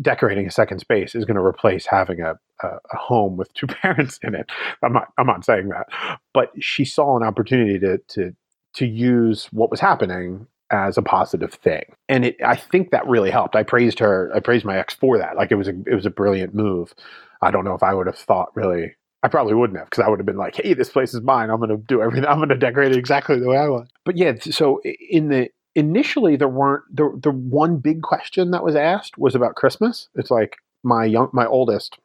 decorating 0.00 0.46
a 0.46 0.50
second 0.50 0.78
space 0.78 1.14
is 1.14 1.24
going 1.24 1.36
to 1.36 1.44
replace 1.44 1.84
having 1.84 2.20
a, 2.20 2.38
a, 2.62 2.68
a, 2.68 2.96
home 2.96 3.36
with 3.36 3.52
two 3.54 3.66
parents 3.82 4.18
in 4.22 4.34
it. 4.34 4.48
I'm 4.82 4.92
not 4.92 5.08
i'm 5.18 5.26
not 5.26 5.44
saying 5.44 5.68
that. 5.70 5.86
But 6.32 6.52
she 6.60 6.84
saw 6.84 7.16
an 7.16 7.22
opportunity 7.22 7.78
to 7.80 7.98
to 8.08 8.34
to 8.74 8.86
use 8.86 9.46
what 9.46 9.70
was 9.70 9.80
happening 9.80 10.46
as 10.70 10.96
a 10.96 11.02
positive 11.02 11.54
thing. 11.54 11.82
And 12.08 12.24
it 12.24 12.36
i 12.44 12.54
think 12.54 12.92
that 12.92 13.06
really 13.08 13.30
helped. 13.30 13.56
I 13.56 13.64
praised 13.64 13.98
her 13.98 14.30
i 14.32 14.38
praised 14.38 14.64
my 14.64 14.78
ex 14.78 14.94
for 14.94 15.18
that. 15.18 15.34
Like 15.36 15.50
it 15.50 15.56
was 15.56 15.66
a 15.66 15.74
it 15.86 15.94
was 15.94 16.06
a 16.06 16.10
brilliant 16.10 16.54
move. 16.54 16.94
I 17.42 17.50
don't 17.50 17.64
know 17.64 17.74
if 17.74 17.82
i 17.82 17.92
would 17.92 18.06
have 18.06 18.18
thought 18.18 18.54
really 18.54 18.94
I 19.22 19.28
probably 19.28 19.54
wouldn't 19.54 19.78
have 19.78 19.90
because 19.90 20.04
I 20.04 20.08
would 20.08 20.18
have 20.18 20.26
been 20.26 20.36
like, 20.36 20.56
"Hey, 20.56 20.74
this 20.74 20.88
place 20.88 21.12
is 21.14 21.20
mine. 21.20 21.50
I'm 21.50 21.58
going 21.58 21.70
to 21.70 21.76
do 21.76 22.00
everything. 22.00 22.26
I'm 22.26 22.38
going 22.38 22.48
to 22.48 22.56
decorate 22.56 22.92
it 22.92 22.98
exactly 22.98 23.38
the 23.38 23.48
way 23.48 23.58
I 23.58 23.68
want." 23.68 23.90
But 24.04 24.16
yeah, 24.16 24.34
so 24.40 24.80
in 25.10 25.28
the 25.28 25.50
initially 25.74 26.36
there 26.36 26.48
weren't 26.48 26.84
the 26.94 27.18
the 27.22 27.30
one 27.30 27.78
big 27.78 28.02
question 28.02 28.50
that 28.50 28.64
was 28.64 28.74
asked 28.74 29.18
was 29.18 29.34
about 29.34 29.56
Christmas. 29.56 30.08
It's 30.14 30.30
like 30.30 30.56
my 30.82 31.04
young 31.04 31.28
my 31.32 31.46
oldest 31.46 31.98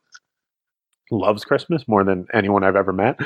loves 1.12 1.46
Christmas 1.46 1.88
more 1.88 2.04
than 2.04 2.28
anyone 2.34 2.64
I've 2.64 2.76
ever 2.76 2.94
met, 2.94 3.20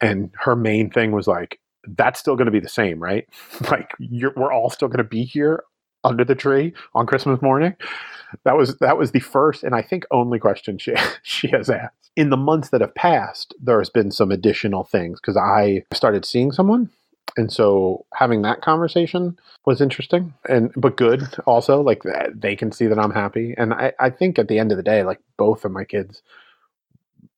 and 0.00 0.30
her 0.38 0.56
main 0.56 0.90
thing 0.90 1.12
was 1.12 1.26
like 1.26 1.60
that's 1.88 2.18
still 2.18 2.36
going 2.36 2.46
to 2.46 2.52
be 2.52 2.60
the 2.60 2.68
same, 2.68 2.98
right? 3.00 3.28
like 3.70 3.92
we're 4.00 4.52
all 4.52 4.70
still 4.70 4.88
going 4.88 4.98
to 4.98 5.04
be 5.04 5.24
here 5.24 5.62
under 6.04 6.24
the 6.24 6.34
tree 6.34 6.72
on 6.94 7.06
Christmas 7.06 7.42
morning. 7.42 7.74
That 8.44 8.56
was 8.56 8.76
that 8.78 8.96
was 8.96 9.12
the 9.12 9.20
first 9.20 9.62
and 9.62 9.74
I 9.74 9.82
think 9.82 10.04
only 10.10 10.38
question 10.38 10.78
she 10.78 10.94
she 11.22 11.48
has 11.48 11.68
asked. 11.68 12.05
In 12.16 12.30
the 12.30 12.36
months 12.36 12.70
that 12.70 12.80
have 12.80 12.94
passed, 12.94 13.54
there 13.60 13.78
has 13.78 13.90
been 13.90 14.10
some 14.10 14.30
additional 14.30 14.84
things 14.84 15.20
because 15.20 15.36
I 15.36 15.84
started 15.92 16.24
seeing 16.24 16.50
someone. 16.50 16.90
And 17.36 17.52
so 17.52 18.06
having 18.14 18.42
that 18.42 18.62
conversation 18.62 19.38
was 19.66 19.80
interesting 19.80 20.32
and 20.48 20.72
but 20.76 20.96
good 20.96 21.22
also 21.44 21.82
like 21.82 22.06
uh, 22.06 22.28
they 22.34 22.56
can 22.56 22.72
see 22.72 22.86
that 22.86 22.98
i'm 22.98 23.10
happy. 23.10 23.54
And 23.58 23.74
I, 23.74 23.92
I 24.00 24.10
think 24.10 24.38
at 24.38 24.48
the 24.48 24.58
end 24.58 24.70
of 24.70 24.78
the 24.78 24.82
day 24.82 25.02
like 25.02 25.20
both 25.36 25.64
of 25.64 25.72
my 25.72 25.84
kids 25.84 26.22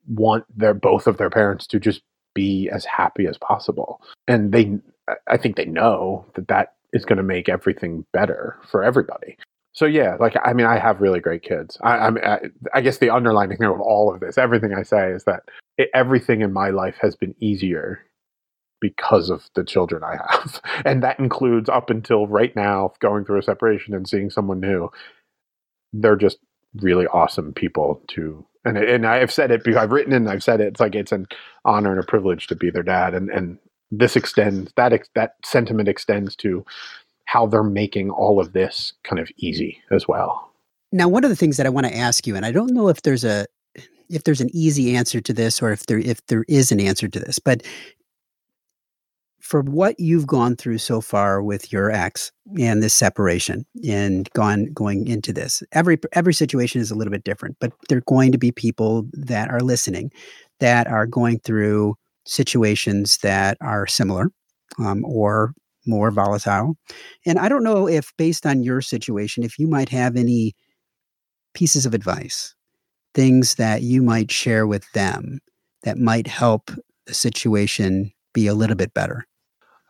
want 0.06 0.44
their 0.56 0.74
both 0.74 1.06
of 1.06 1.16
their 1.16 1.30
parents 1.30 1.66
to 1.68 1.80
just 1.80 2.02
be 2.34 2.68
as 2.70 2.84
happy 2.84 3.26
as 3.26 3.38
possible. 3.38 4.00
And 4.28 4.52
they 4.52 4.78
i 5.26 5.36
think 5.36 5.56
they 5.56 5.64
know 5.64 6.26
that 6.34 6.48
that 6.48 6.74
is 6.92 7.04
going 7.04 7.16
to 7.16 7.22
make 7.22 7.48
everything 7.48 8.04
better 8.12 8.56
for 8.70 8.84
everybody 8.84 9.36
so 9.72 9.84
yeah 9.84 10.16
like 10.20 10.36
i 10.44 10.52
mean 10.52 10.66
i 10.66 10.78
have 10.78 11.00
really 11.00 11.20
great 11.20 11.42
kids 11.42 11.78
i 11.82 11.98
i, 11.98 12.10
mean, 12.10 12.24
uh, 12.24 12.38
I, 12.74 12.80
guess 12.80 12.98
the 12.98 13.10
underlining 13.10 13.62
of 13.62 13.80
all 13.80 14.12
of 14.12 14.20
this 14.20 14.38
everything 14.38 14.74
i 14.74 14.82
say 14.82 15.12
is 15.12 15.24
that 15.24 15.42
it, 15.76 15.90
everything 15.94 16.40
in 16.40 16.52
my 16.52 16.70
life 16.70 16.96
has 17.00 17.14
been 17.14 17.34
easier 17.40 18.00
because 18.80 19.30
of 19.30 19.48
the 19.54 19.64
children 19.64 20.02
I 20.04 20.16
have. 20.30 20.60
And 20.84 21.02
that 21.02 21.18
includes 21.18 21.68
up 21.68 21.90
until 21.90 22.28
right 22.28 22.54
now, 22.54 22.92
going 23.00 23.24
through 23.24 23.40
a 23.40 23.42
separation 23.42 23.92
and 23.92 24.08
seeing 24.08 24.30
someone 24.30 24.60
new. 24.60 24.90
They're 25.92 26.16
just 26.16 26.38
really 26.76 27.06
awesome 27.08 27.52
people 27.52 28.00
to 28.08 28.46
and 28.64 28.76
and 28.76 29.06
I've 29.06 29.32
said 29.32 29.50
it 29.50 29.66
I've 29.76 29.92
written 29.92 30.12
and 30.12 30.28
I've 30.28 30.42
said 30.42 30.60
it. 30.60 30.68
It's 30.68 30.80
like 30.80 30.94
it's 30.94 31.12
an 31.12 31.26
honor 31.64 31.90
and 31.90 32.02
a 32.02 32.06
privilege 32.06 32.46
to 32.48 32.56
be 32.56 32.70
their 32.70 32.82
dad, 32.82 33.14
and 33.14 33.30
and 33.30 33.58
this 33.90 34.16
extends 34.16 34.72
that 34.76 34.92
ex, 34.92 35.08
that 35.14 35.34
sentiment 35.44 35.88
extends 35.88 36.36
to 36.36 36.64
how 37.28 37.46
they're 37.46 37.62
making 37.62 38.08
all 38.08 38.40
of 38.40 38.54
this 38.54 38.94
kind 39.02 39.20
of 39.20 39.30
easy 39.36 39.78
as 39.90 40.08
well. 40.08 40.50
Now, 40.92 41.08
one 41.08 41.24
of 41.24 41.30
the 41.30 41.36
things 41.36 41.58
that 41.58 41.66
I 41.66 41.68
want 41.68 41.86
to 41.86 41.94
ask 41.94 42.26
you, 42.26 42.34
and 42.34 42.46
I 42.46 42.52
don't 42.52 42.72
know 42.72 42.88
if 42.88 43.02
there's 43.02 43.22
a 43.22 43.44
if 44.08 44.24
there's 44.24 44.40
an 44.40 44.48
easy 44.54 44.96
answer 44.96 45.20
to 45.20 45.34
this 45.34 45.60
or 45.60 45.70
if 45.70 45.84
there 45.84 45.98
if 45.98 46.26
there 46.28 46.46
is 46.48 46.72
an 46.72 46.80
answer 46.80 47.06
to 47.06 47.20
this, 47.20 47.38
but 47.38 47.62
for 49.40 49.60
what 49.60 50.00
you've 50.00 50.26
gone 50.26 50.56
through 50.56 50.78
so 50.78 51.02
far 51.02 51.42
with 51.42 51.70
your 51.70 51.90
ex 51.90 52.32
and 52.58 52.82
this 52.82 52.94
separation 52.94 53.66
and 53.86 54.30
gone 54.32 54.72
going 54.72 55.06
into 55.06 55.32
this 55.32 55.62
every 55.72 55.98
every 56.12 56.34
situation 56.34 56.80
is 56.80 56.90
a 56.90 56.94
little 56.94 57.10
bit 57.10 57.24
different 57.24 57.56
but 57.60 57.72
there're 57.88 58.02
going 58.02 58.32
to 58.32 58.36
be 58.36 58.50
people 58.50 59.06
that 59.12 59.48
are 59.48 59.60
listening 59.60 60.10
that 60.60 60.86
are 60.86 61.06
going 61.06 61.38
through 61.40 61.94
situations 62.26 63.18
that 63.18 63.56
are 63.60 63.86
similar 63.86 64.30
um, 64.78 65.02
or 65.04 65.54
more 65.88 66.10
volatile 66.10 66.76
and 67.26 67.38
i 67.38 67.48
don't 67.48 67.64
know 67.64 67.88
if 67.88 68.12
based 68.16 68.46
on 68.46 68.62
your 68.62 68.80
situation 68.80 69.42
if 69.42 69.58
you 69.58 69.66
might 69.66 69.88
have 69.88 70.16
any 70.16 70.54
pieces 71.54 71.86
of 71.86 71.94
advice 71.94 72.54
things 73.14 73.54
that 73.56 73.82
you 73.82 74.02
might 74.02 74.30
share 74.30 74.66
with 74.66 74.90
them 74.92 75.40
that 75.82 75.98
might 75.98 76.26
help 76.26 76.70
the 77.06 77.14
situation 77.14 78.12
be 78.34 78.46
a 78.46 78.54
little 78.54 78.76
bit 78.76 78.92
better 78.94 79.24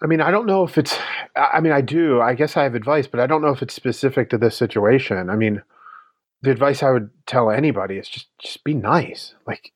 I 0.00 0.06
mean, 0.06 0.20
I 0.20 0.30
don't 0.30 0.46
know 0.46 0.64
if 0.64 0.78
it's. 0.78 0.96
I 1.34 1.60
mean, 1.60 1.72
I 1.72 1.80
do. 1.80 2.20
I 2.20 2.34
guess 2.34 2.56
I 2.56 2.62
have 2.62 2.74
advice, 2.74 3.06
but 3.06 3.20
I 3.20 3.26
don't 3.26 3.42
know 3.42 3.48
if 3.48 3.62
it's 3.62 3.74
specific 3.74 4.30
to 4.30 4.38
this 4.38 4.56
situation. 4.56 5.28
I 5.28 5.36
mean, 5.36 5.62
the 6.42 6.50
advice 6.50 6.82
I 6.82 6.90
would 6.90 7.10
tell 7.26 7.50
anybody 7.50 7.96
is 7.96 8.08
just 8.08 8.28
just 8.38 8.62
be 8.62 8.74
nice. 8.74 9.34
Like, 9.46 9.72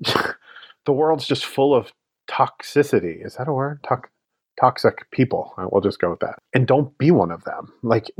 the 0.84 0.92
world's 0.92 1.26
just 1.26 1.46
full 1.46 1.74
of 1.74 1.92
toxicity. 2.28 3.24
Is 3.24 3.36
that 3.36 3.48
a 3.48 3.52
word? 3.52 3.82
Tox, 3.86 4.10
toxic 4.60 5.10
people. 5.10 5.52
We'll 5.70 5.82
just 5.82 6.00
go 6.00 6.10
with 6.10 6.20
that. 6.20 6.38
And 6.52 6.66
don't 6.66 6.96
be 6.98 7.10
one 7.10 7.30
of 7.30 7.44
them. 7.44 7.72
Like, 7.82 8.10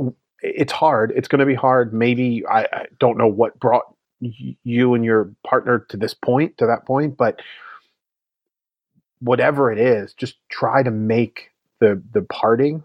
it's 0.41 0.71
hard. 0.71 1.13
It's 1.15 1.27
going 1.27 1.39
to 1.39 1.45
be 1.45 1.55
hard. 1.55 1.93
Maybe 1.93 2.43
I, 2.49 2.61
I 2.71 2.85
don't 2.99 3.17
know 3.17 3.27
what 3.27 3.59
brought 3.59 3.83
you 4.19 4.93
and 4.93 5.03
your 5.03 5.31
partner 5.45 5.85
to 5.89 5.97
this 5.97 6.13
point, 6.13 6.57
to 6.57 6.65
that 6.67 6.85
point, 6.85 7.17
but 7.17 7.41
whatever 9.19 9.71
it 9.71 9.79
is, 9.79 10.13
just 10.13 10.35
try 10.49 10.83
to 10.83 10.91
make 10.91 11.51
the 11.79 12.01
the 12.13 12.21
parting 12.21 12.83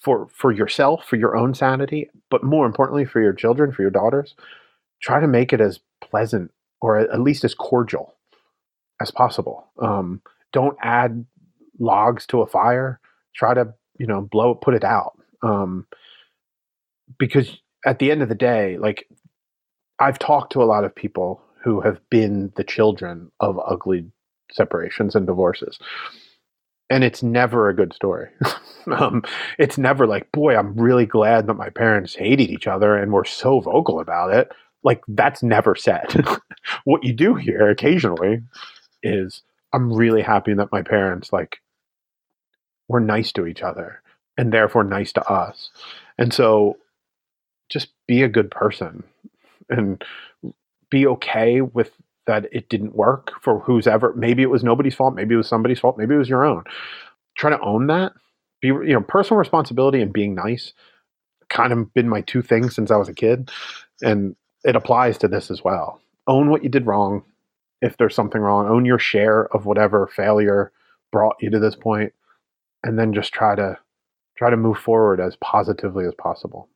for 0.00 0.28
for 0.34 0.50
yourself, 0.50 1.04
for 1.06 1.16
your 1.16 1.36
own 1.36 1.54
sanity, 1.54 2.10
but 2.30 2.42
more 2.42 2.66
importantly 2.66 3.04
for 3.04 3.20
your 3.20 3.32
children, 3.32 3.72
for 3.72 3.82
your 3.82 3.90
daughters, 3.90 4.34
try 5.00 5.20
to 5.20 5.28
make 5.28 5.52
it 5.52 5.60
as 5.60 5.80
pleasant 6.00 6.50
or 6.80 6.98
at 6.98 7.20
least 7.20 7.44
as 7.44 7.54
cordial 7.54 8.14
as 9.00 9.10
possible. 9.10 9.68
Um, 9.78 10.22
don't 10.52 10.76
add 10.82 11.24
logs 11.82 12.26
to 12.28 12.40
a 12.40 12.46
fire. 12.46 13.00
Try 13.34 13.54
to 13.54 13.74
you 13.98 14.06
know 14.06 14.22
blow 14.22 14.54
put 14.54 14.74
it 14.74 14.84
out 14.84 15.18
um, 15.42 15.86
because 17.18 17.58
at 17.84 17.98
the 17.98 18.10
end 18.10 18.22
of 18.22 18.28
the 18.28 18.34
day, 18.34 18.78
like 18.78 19.06
I've 19.98 20.18
talked 20.18 20.52
to 20.52 20.62
a 20.62 20.64
lot 20.64 20.84
of 20.84 20.94
people 20.94 21.42
who 21.62 21.80
have 21.80 22.00
been 22.10 22.52
the 22.56 22.64
children 22.64 23.30
of 23.40 23.58
ugly 23.64 24.06
separations 24.50 25.14
and 25.14 25.26
divorces. 25.26 25.78
And 26.90 27.04
it's 27.04 27.22
never 27.22 27.68
a 27.68 27.74
good 27.74 27.94
story. 27.94 28.28
um, 28.90 29.22
it's 29.58 29.78
never 29.78 30.06
like, 30.06 30.30
boy, 30.32 30.56
I'm 30.56 30.74
really 30.74 31.06
glad 31.06 31.46
that 31.46 31.54
my 31.54 31.70
parents 31.70 32.14
hated 32.14 32.50
each 32.50 32.66
other 32.66 32.96
and 32.96 33.12
were 33.12 33.24
so 33.24 33.60
vocal 33.60 34.00
about 34.00 34.34
it. 34.34 34.50
Like, 34.82 35.02
that's 35.08 35.42
never 35.42 35.74
said. 35.74 36.26
what 36.84 37.04
you 37.04 37.12
do 37.12 37.34
here 37.34 37.70
occasionally 37.70 38.42
is, 39.02 39.42
I'm 39.72 39.92
really 39.92 40.20
happy 40.20 40.52
that 40.54 40.72
my 40.72 40.82
parents, 40.82 41.32
like, 41.32 41.61
were 42.92 43.00
nice 43.00 43.32
to 43.32 43.46
each 43.46 43.62
other 43.62 44.02
and 44.36 44.52
therefore 44.52 44.84
nice 44.84 45.12
to 45.14 45.28
us. 45.28 45.70
And 46.18 46.32
so 46.32 46.76
just 47.68 47.88
be 48.06 48.22
a 48.22 48.28
good 48.28 48.50
person 48.50 49.02
and 49.70 50.04
be 50.90 51.06
okay 51.06 51.62
with 51.62 51.90
that 52.26 52.46
it 52.52 52.68
didn't 52.68 52.94
work 52.94 53.32
for 53.40 53.60
who's 53.60 53.86
ever 53.86 54.12
maybe 54.14 54.42
it 54.42 54.50
was 54.50 54.62
nobody's 54.62 54.94
fault 54.94 55.14
maybe 55.14 55.34
it 55.34 55.38
was 55.38 55.48
somebody's 55.48 55.80
fault 55.80 55.98
maybe 55.98 56.14
it 56.14 56.18
was 56.18 56.28
your 56.28 56.44
own. 56.44 56.62
Try 57.36 57.50
to 57.50 57.60
own 57.60 57.86
that. 57.86 58.12
Be 58.60 58.68
you 58.68 58.92
know 58.92 59.00
personal 59.00 59.38
responsibility 59.38 60.00
and 60.00 60.12
being 60.12 60.34
nice 60.34 60.72
kind 61.48 61.72
of 61.72 61.92
been 61.94 62.08
my 62.08 62.22
two 62.22 62.40
things 62.40 62.74
since 62.74 62.90
i 62.90 62.96
was 62.96 63.08
a 63.08 63.14
kid 63.14 63.50
and 64.00 64.36
it 64.64 64.76
applies 64.76 65.18
to 65.18 65.28
this 65.28 65.50
as 65.50 65.64
well. 65.64 66.00
Own 66.28 66.48
what 66.48 66.62
you 66.62 66.68
did 66.68 66.86
wrong. 66.86 67.24
If 67.80 67.96
there's 67.96 68.14
something 68.14 68.40
wrong 68.40 68.68
own 68.68 68.84
your 68.84 68.98
share 68.98 69.46
of 69.54 69.66
whatever 69.66 70.06
failure 70.06 70.70
brought 71.10 71.36
you 71.40 71.50
to 71.50 71.58
this 71.58 71.74
point 71.74 72.12
and 72.82 72.98
then 72.98 73.12
just 73.12 73.32
try 73.32 73.54
to 73.54 73.78
try 74.36 74.50
to 74.50 74.56
move 74.56 74.78
forward 74.78 75.20
as 75.20 75.36
positively 75.36 76.06
as 76.06 76.14
possible 76.18 76.68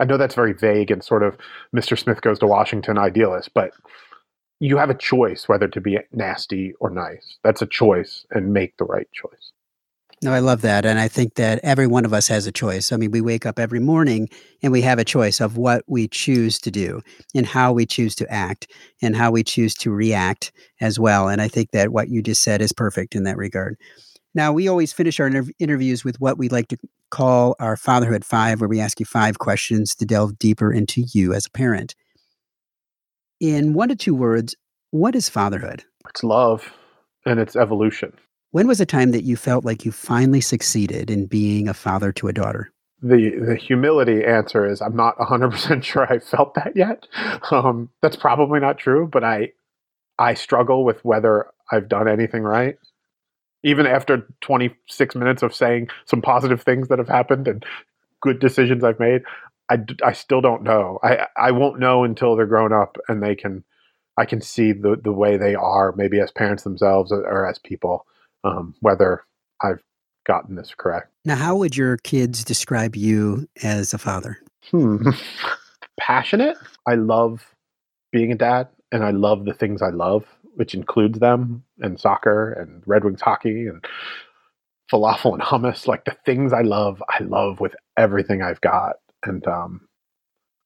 i 0.00 0.04
know 0.04 0.16
that's 0.16 0.34
very 0.34 0.52
vague 0.52 0.90
and 0.90 1.04
sort 1.04 1.22
of 1.22 1.36
mr 1.74 1.98
smith 1.98 2.20
goes 2.20 2.38
to 2.38 2.46
washington 2.46 2.98
idealist 2.98 3.50
but 3.54 3.72
you 4.60 4.76
have 4.76 4.90
a 4.90 4.94
choice 4.94 5.48
whether 5.48 5.66
to 5.66 5.80
be 5.80 5.98
nasty 6.12 6.74
or 6.80 6.90
nice. 6.90 7.38
That's 7.42 7.62
a 7.62 7.66
choice 7.66 8.26
and 8.30 8.52
make 8.52 8.76
the 8.76 8.84
right 8.84 9.08
choice. 9.12 9.52
No, 10.22 10.34
I 10.34 10.40
love 10.40 10.60
that. 10.60 10.84
And 10.84 10.98
I 10.98 11.08
think 11.08 11.36
that 11.36 11.60
every 11.62 11.86
one 11.86 12.04
of 12.04 12.12
us 12.12 12.28
has 12.28 12.46
a 12.46 12.52
choice. 12.52 12.92
I 12.92 12.98
mean, 12.98 13.10
we 13.10 13.22
wake 13.22 13.46
up 13.46 13.58
every 13.58 13.80
morning 13.80 14.28
and 14.62 14.70
we 14.70 14.82
have 14.82 14.98
a 14.98 15.04
choice 15.04 15.40
of 15.40 15.56
what 15.56 15.82
we 15.86 16.08
choose 16.08 16.58
to 16.58 16.70
do 16.70 17.00
and 17.34 17.46
how 17.46 17.72
we 17.72 17.86
choose 17.86 18.14
to 18.16 18.30
act 18.30 18.70
and 19.00 19.16
how 19.16 19.30
we 19.30 19.42
choose 19.42 19.74
to 19.76 19.90
react 19.90 20.52
as 20.82 21.00
well. 21.00 21.26
And 21.26 21.40
I 21.40 21.48
think 21.48 21.70
that 21.70 21.88
what 21.88 22.10
you 22.10 22.20
just 22.20 22.42
said 22.42 22.60
is 22.60 22.70
perfect 22.70 23.14
in 23.14 23.22
that 23.22 23.38
regard. 23.38 23.78
Now, 24.34 24.52
we 24.52 24.68
always 24.68 24.92
finish 24.92 25.18
our 25.18 25.26
inter- 25.26 25.52
interviews 25.58 26.04
with 26.04 26.20
what 26.20 26.38
we 26.38 26.48
like 26.48 26.68
to 26.68 26.78
call 27.10 27.56
our 27.58 27.76
Fatherhood 27.76 28.24
Five, 28.24 28.60
where 28.60 28.68
we 28.68 28.80
ask 28.80 29.00
you 29.00 29.06
five 29.06 29.38
questions 29.38 29.94
to 29.96 30.06
delve 30.06 30.38
deeper 30.38 30.72
into 30.72 31.04
you 31.12 31.34
as 31.34 31.46
a 31.46 31.50
parent 31.50 31.94
in 33.40 33.72
one 33.72 33.88
to 33.88 33.96
two 33.96 34.14
words, 34.14 34.54
what 34.90 35.14
is 35.14 35.28
fatherhood? 35.28 35.84
It's 36.08 36.22
love 36.22 36.72
and 37.24 37.40
it's 37.40 37.56
evolution. 37.56 38.12
When 38.52 38.68
was 38.68 38.80
a 38.80 38.86
time 38.86 39.12
that 39.12 39.24
you 39.24 39.36
felt 39.36 39.64
like 39.64 39.84
you 39.84 39.92
finally 39.92 40.40
succeeded 40.40 41.10
in 41.10 41.26
being 41.26 41.68
a 41.68 41.74
father 41.74 42.12
to 42.12 42.28
a 42.28 42.32
daughter? 42.32 42.70
The 43.02 43.30
the 43.38 43.56
humility 43.56 44.24
answer 44.24 44.66
is 44.66 44.82
I'm 44.82 44.96
not 44.96 45.16
100% 45.16 45.82
sure 45.84 46.12
I 46.12 46.18
felt 46.18 46.54
that 46.54 46.72
yet. 46.76 47.06
Um, 47.50 47.88
that's 48.02 48.16
probably 48.16 48.60
not 48.60 48.78
true, 48.78 49.08
but 49.10 49.24
I 49.24 49.52
I 50.18 50.34
struggle 50.34 50.84
with 50.84 51.02
whether 51.04 51.46
I've 51.72 51.88
done 51.88 52.08
anything 52.08 52.42
right. 52.42 52.76
Even 53.62 53.86
after 53.86 54.26
26 54.40 55.14
minutes 55.14 55.42
of 55.42 55.54
saying 55.54 55.88
some 56.06 56.22
positive 56.22 56.62
things 56.62 56.88
that 56.88 56.98
have 56.98 57.08
happened 57.08 57.46
and 57.46 57.64
good 58.22 58.38
decisions 58.38 58.84
I've 58.84 59.00
made, 59.00 59.22
I, 59.70 59.78
I 60.04 60.12
still 60.12 60.40
don't 60.40 60.62
know. 60.62 60.98
I 61.02 61.26
I 61.36 61.50
won't 61.52 61.78
know 61.78 62.04
until 62.04 62.36
they're 62.36 62.46
grown 62.46 62.72
up 62.72 62.96
and 63.08 63.22
they 63.22 63.34
can 63.34 63.64
I 64.16 64.24
can 64.24 64.40
see 64.40 64.72
the 64.72 64.96
the 65.02 65.12
way 65.12 65.36
they 65.36 65.54
are 65.54 65.92
maybe 65.96 66.20
as 66.20 66.30
parents 66.30 66.64
themselves 66.64 67.12
or, 67.12 67.46
as 67.46 67.58
people 67.58 68.06
um, 68.44 68.74
whether 68.80 69.24
I've 69.62 69.82
gotten 70.26 70.56
this 70.56 70.74
correct. 70.76 71.10
Now, 71.24 71.36
how 71.36 71.56
would 71.56 71.76
your 71.76 71.98
kids 71.98 72.44
describe 72.44 72.96
you 72.96 73.48
as 73.62 73.92
a 73.94 73.98
father? 73.98 74.38
Hmm. 74.70 75.10
Passionate. 76.00 76.56
I 76.86 76.94
love 76.94 77.54
being 78.10 78.32
a 78.32 78.36
dad 78.36 78.68
and 78.92 79.04
I 79.04 79.10
love 79.10 79.44
the 79.44 79.54
things 79.54 79.82
I 79.82 79.90
love, 79.90 80.24
which 80.60 80.74
includes 80.74 81.18
them 81.20 81.64
and 81.78 81.98
soccer 81.98 82.52
and 82.52 82.82
Red 82.84 83.02
Wings 83.02 83.22
hockey 83.22 83.66
and 83.66 83.82
falafel 84.92 85.32
and 85.32 85.40
hummus. 85.40 85.86
Like 85.86 86.04
the 86.04 86.14
things 86.26 86.52
I 86.52 86.60
love, 86.60 87.02
I 87.08 87.22
love 87.22 87.60
with 87.60 87.74
everything 87.96 88.42
I've 88.42 88.60
got. 88.60 88.96
And 89.22 89.46
um, 89.46 89.88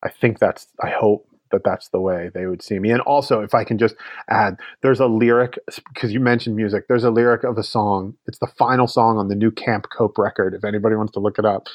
I 0.03 0.09
think 0.09 0.41
that's, 0.41 0.67
I 0.83 0.91
hope 0.91 1.29
that 1.53 1.63
that's 1.65 1.91
the 1.91 2.01
way 2.01 2.29
they 2.35 2.47
would 2.47 2.61
see 2.61 2.81
me. 2.81 2.91
And 2.91 3.03
also, 3.03 3.43
if 3.43 3.55
I 3.55 3.63
can 3.63 3.79
just 3.79 3.95
add, 4.29 4.57
there's 4.83 4.99
a 4.99 5.07
lyric 5.07 5.61
because 5.95 6.13
you 6.13 6.19
mentioned 6.19 6.57
music. 6.57 6.87
There's 6.89 7.05
a 7.05 7.11
lyric 7.13 7.45
of 7.45 7.57
a 7.57 7.63
song. 7.63 8.17
It's 8.27 8.41
the 8.41 8.51
final 8.59 8.89
song 8.89 9.19
on 9.19 9.29
the 9.29 9.37
new 9.37 9.53
Camp 9.53 9.87
Cope 9.97 10.19
record. 10.19 10.55
If 10.55 10.65
anybody 10.65 10.97
wants 10.97 11.13
to 11.13 11.21
look 11.21 11.39
it 11.39 11.45
up, 11.45 11.69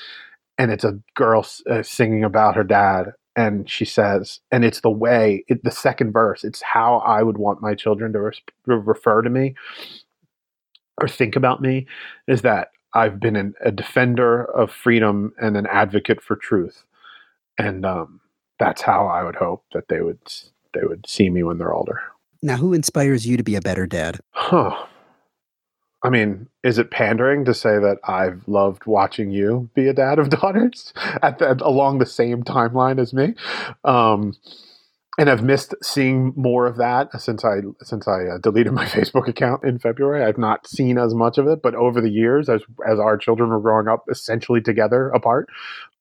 and 0.58 0.74
it's 0.74 0.84
a 0.84 1.00
girl 1.16 1.48
uh, 1.70 1.84
singing 1.84 2.26
about 2.26 2.58
her 2.58 2.66
dad, 2.66 3.14
and 3.40 3.70
she 3.70 3.86
says, 3.86 4.42
and 4.52 4.66
it's 4.66 4.82
the 4.82 4.90
way 4.90 5.46
it, 5.48 5.64
the 5.64 5.72
second 5.72 6.12
verse. 6.12 6.44
It's 6.44 6.62
how 6.62 6.98
I 6.98 7.24
would 7.24 7.38
want 7.38 7.62
my 7.62 7.74
children 7.74 8.12
to 8.12 8.20
re- 8.20 8.34
refer 8.66 9.22
to 9.22 9.30
me 9.30 9.56
or 11.02 11.08
think 11.08 11.38
about 11.38 11.62
me. 11.62 11.88
Is 12.28 12.42
that 12.42 12.72
I've 12.94 13.18
been 13.18 13.38
an, 13.38 13.54
a 13.64 13.72
defender 13.72 14.44
of 14.44 14.74
freedom 14.74 15.32
and 15.42 15.56
an 15.56 15.68
advocate 15.68 16.22
for 16.22 16.36
truth, 16.36 16.84
and 17.58 17.86
um, 17.86 18.20
that's 18.60 18.82
how 18.82 19.08
I 19.08 19.24
would 19.24 19.38
hope 19.38 19.64
that 19.74 19.88
they 19.88 20.02
would 20.02 20.20
they 20.74 20.84
would 20.84 21.08
see 21.08 21.30
me 21.30 21.42
when 21.44 21.60
they're 21.60 21.74
older. 21.74 22.02
Now, 22.42 22.58
who 22.58 22.74
inspires 22.74 23.26
you 23.26 23.38
to 23.38 23.44
be 23.44 23.56
a 23.56 23.62
better 23.62 23.88
dad? 23.88 24.20
Huh. 24.32 24.86
I 26.02 26.10
mean, 26.10 26.48
is 26.64 26.78
it 26.78 26.92
pandering 26.92 27.46
to 27.46 27.54
say 27.54 27.78
that 27.78 27.98
I've 28.06 28.48
loved 28.48 28.86
watching 28.86 29.32
you 29.32 29.70
be 29.74 29.88
a 29.88 29.94
dad 29.94 30.20
of 30.20 30.30
daughters 30.42 30.94
at 31.22 31.40
the, 31.40 31.62
along 31.64 32.00
the 32.00 32.06
same 32.06 32.44
timeline 32.44 33.00
as 33.00 33.14
me? 33.14 33.36
Um, 33.84 34.34
and 35.18 35.30
I've 35.30 35.44
missed 35.44 35.76
seeing 35.84 36.32
more 36.38 36.66
of 36.66 36.78
that 36.78 37.20
since 37.20 37.44
I 37.44 37.58
since 37.82 38.08
I 38.08 38.26
uh, 38.26 38.38
deleted 38.38 38.72
my 38.72 38.86
Facebook 38.96 39.28
account 39.28 39.66
in 39.66 39.78
February. 39.78 40.24
I've 40.24 40.38
not 40.38 40.66
seen 40.66 40.98
as 40.98 41.14
much 41.14 41.38
of 41.38 41.48
it, 41.48 41.62
but 41.62 41.76
over 41.76 42.00
the 42.00 42.10
years, 42.10 42.48
as 42.48 42.62
as 42.90 43.00
our 43.00 43.18
children 43.18 43.50
were 43.50 43.60
growing 43.60 43.90
up 43.90 44.06
essentially 44.10 44.62
together 44.62 45.10
apart, 45.10 45.50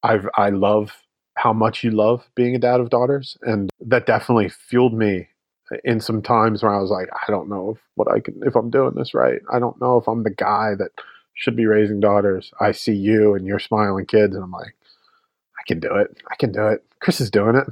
I've 0.04 0.28
I 0.37 0.50
love 0.50 1.02
how 1.34 1.52
much 1.52 1.82
you 1.82 1.90
love 1.90 2.28
being 2.37 2.54
a 2.54 2.58
dad 2.61 2.78
of 2.78 2.90
daughters, 2.90 3.37
and 3.42 3.70
that 3.80 4.06
definitely 4.06 4.50
fueled 4.50 4.94
me 4.94 5.28
in 5.85 6.00
some 6.00 6.22
times 6.22 6.62
where 6.62 6.74
I 6.74 6.81
was 6.81 6.90
like, 6.90 7.09
I 7.12 7.31
don't 7.31 7.48
know 7.48 7.70
if 7.70 7.78
what 7.94 8.11
I 8.11 8.20
can 8.20 8.40
if 8.44 8.57
I'm 8.57 8.70
doing 8.70 8.94
this 8.94 9.14
right. 9.14 9.40
I 9.52 9.59
don't 9.59 9.81
know 9.81 9.96
if 9.98 10.07
I'm 10.09 10.22
the 10.22 10.31
guy 10.31 10.74
that 10.78 10.90
should 11.35 11.57
be 11.57 11.66
raising 11.66 12.00
daughters. 12.00 12.52
I 12.61 12.72
see 12.72 12.94
you 12.94 13.35
and 13.35 13.46
you're 13.46 13.59
smiling 13.59 14.07
kids, 14.07 14.35
and 14.35 14.42
I'm 14.42 14.50
like, 14.50 14.74
I 15.59 15.62
can 15.66 15.81
do 15.81 15.94
it. 15.94 16.16
I 16.31 16.37
can 16.37 16.52
do 16.52 16.66
it. 16.66 16.85
Chris 17.00 17.20
is 17.20 17.31
doing 17.31 17.57
it. 17.57 17.66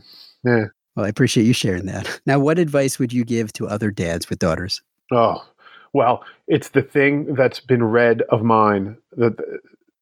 Yeah. 0.44 0.66
Well, 0.94 1.04
I 1.04 1.09
appreciate 1.09 1.44
you 1.44 1.52
sharing 1.52 1.87
that. 1.87 2.20
Now, 2.24 2.38
what 2.38 2.59
advice 2.59 2.98
would 2.98 3.12
you 3.12 3.24
give 3.24 3.52
to 3.54 3.68
other 3.68 3.90
dads 3.90 4.30
with 4.30 4.38
daughters? 4.38 4.82
Oh, 5.12 5.46
well, 5.92 6.24
it's 6.48 6.70
the 6.70 6.82
thing 6.82 7.35
that's 7.35 7.61
been 7.61 7.85
read 7.85 8.22
of 8.30 8.42
mine 8.42 8.96
that 9.16 9.37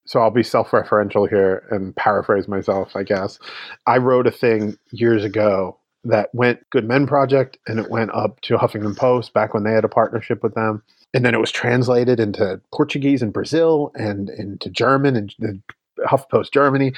so 0.06 0.20
I'll 0.20 0.30
be 0.30 0.42
self-referential 0.42 1.28
here 1.28 1.66
and 1.70 1.96
paraphrase 1.96 2.46
myself, 2.46 2.94
I 2.94 3.02
guess. 3.02 3.38
I 3.86 3.98
wrote 3.98 4.26
a 4.26 4.30
thing 4.30 4.76
years 4.90 5.24
ago 5.24 5.78
that 6.04 6.34
went 6.34 6.68
Good 6.70 6.86
Men 6.86 7.06
Project 7.06 7.58
and 7.66 7.78
it 7.78 7.90
went 7.90 8.10
up 8.14 8.40
to 8.42 8.56
Huffington 8.56 8.96
Post 8.96 9.32
back 9.32 9.54
when 9.54 9.64
they 9.64 9.72
had 9.72 9.84
a 9.84 9.88
partnership 9.88 10.42
with 10.42 10.54
them. 10.54 10.82
And 11.12 11.24
then 11.24 11.34
it 11.34 11.40
was 11.40 11.52
translated 11.52 12.20
into 12.20 12.60
Portuguese 12.72 13.22
in 13.22 13.30
Brazil 13.30 13.92
and 13.94 14.30
into 14.30 14.68
German 14.70 15.16
and 15.16 15.34
the 15.38 15.60
HuffPost 16.00 16.52
Germany. 16.52 16.92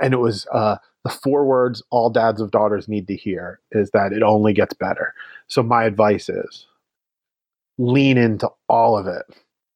And 0.00 0.14
it 0.14 0.18
was 0.18 0.46
uh, 0.52 0.76
the 1.04 1.10
four 1.10 1.44
words 1.44 1.82
all 1.90 2.10
dads 2.10 2.40
of 2.40 2.50
daughters 2.50 2.88
need 2.88 3.08
to 3.08 3.16
hear 3.16 3.60
is 3.72 3.90
that 3.90 4.12
it 4.12 4.22
only 4.22 4.52
gets 4.52 4.74
better. 4.74 5.14
So 5.48 5.62
my 5.62 5.84
advice 5.84 6.28
is 6.28 6.66
lean 7.78 8.18
into 8.18 8.48
all 8.68 8.96
of 8.96 9.06
it 9.06 9.26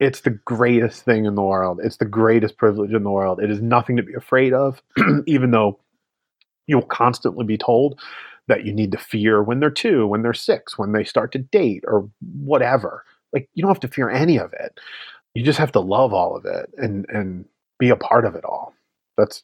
it's 0.00 0.22
the 0.22 0.30
greatest 0.30 1.04
thing 1.04 1.26
in 1.26 1.34
the 1.34 1.42
world. 1.42 1.78
It's 1.84 1.98
the 1.98 2.06
greatest 2.06 2.56
privilege 2.56 2.92
in 2.92 3.04
the 3.04 3.10
world. 3.10 3.38
It 3.38 3.50
is 3.50 3.60
nothing 3.60 3.98
to 3.98 4.02
be 4.02 4.14
afraid 4.14 4.54
of, 4.54 4.82
even 5.26 5.50
though 5.50 5.78
you'll 6.66 6.82
constantly 6.82 7.44
be 7.44 7.58
told 7.58 8.00
that 8.48 8.64
you 8.64 8.72
need 8.72 8.92
to 8.92 8.98
fear 8.98 9.42
when 9.42 9.60
they're 9.60 9.70
two, 9.70 10.06
when 10.06 10.22
they're 10.22 10.34
six, 10.34 10.78
when 10.78 10.92
they 10.92 11.04
start 11.04 11.32
to 11.32 11.38
date, 11.38 11.84
or 11.86 12.08
whatever. 12.20 13.04
Like 13.32 13.48
you 13.54 13.62
don't 13.62 13.70
have 13.70 13.80
to 13.80 13.88
fear 13.88 14.10
any 14.10 14.38
of 14.38 14.52
it. 14.52 14.78
You 15.34 15.44
just 15.44 15.58
have 15.58 15.72
to 15.72 15.80
love 15.80 16.12
all 16.12 16.36
of 16.36 16.44
it 16.44 16.70
and 16.76 17.06
and 17.08 17.44
be 17.78 17.90
a 17.90 17.96
part 17.96 18.24
of 18.24 18.34
it 18.34 18.44
all. 18.44 18.74
That's 19.16 19.42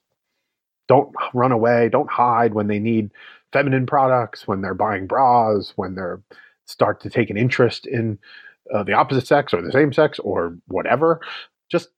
don't 0.88 1.14
run 1.34 1.52
away, 1.52 1.88
don't 1.88 2.10
hide 2.10 2.54
when 2.54 2.68
they 2.68 2.78
need 2.78 3.10
feminine 3.52 3.86
products, 3.86 4.46
when 4.46 4.60
they're 4.60 4.74
buying 4.74 5.06
bras, 5.06 5.72
when 5.76 5.94
they're 5.94 6.20
start 6.66 7.00
to 7.00 7.10
take 7.10 7.30
an 7.30 7.36
interest 7.36 7.86
in 7.86 8.18
uh, 8.74 8.82
the 8.82 8.92
opposite 8.92 9.26
sex 9.26 9.54
or 9.54 9.62
the 9.62 9.72
same 9.72 9.92
sex 9.92 10.18
or 10.18 10.56
whatever. 10.66 11.20
Just 11.70 11.88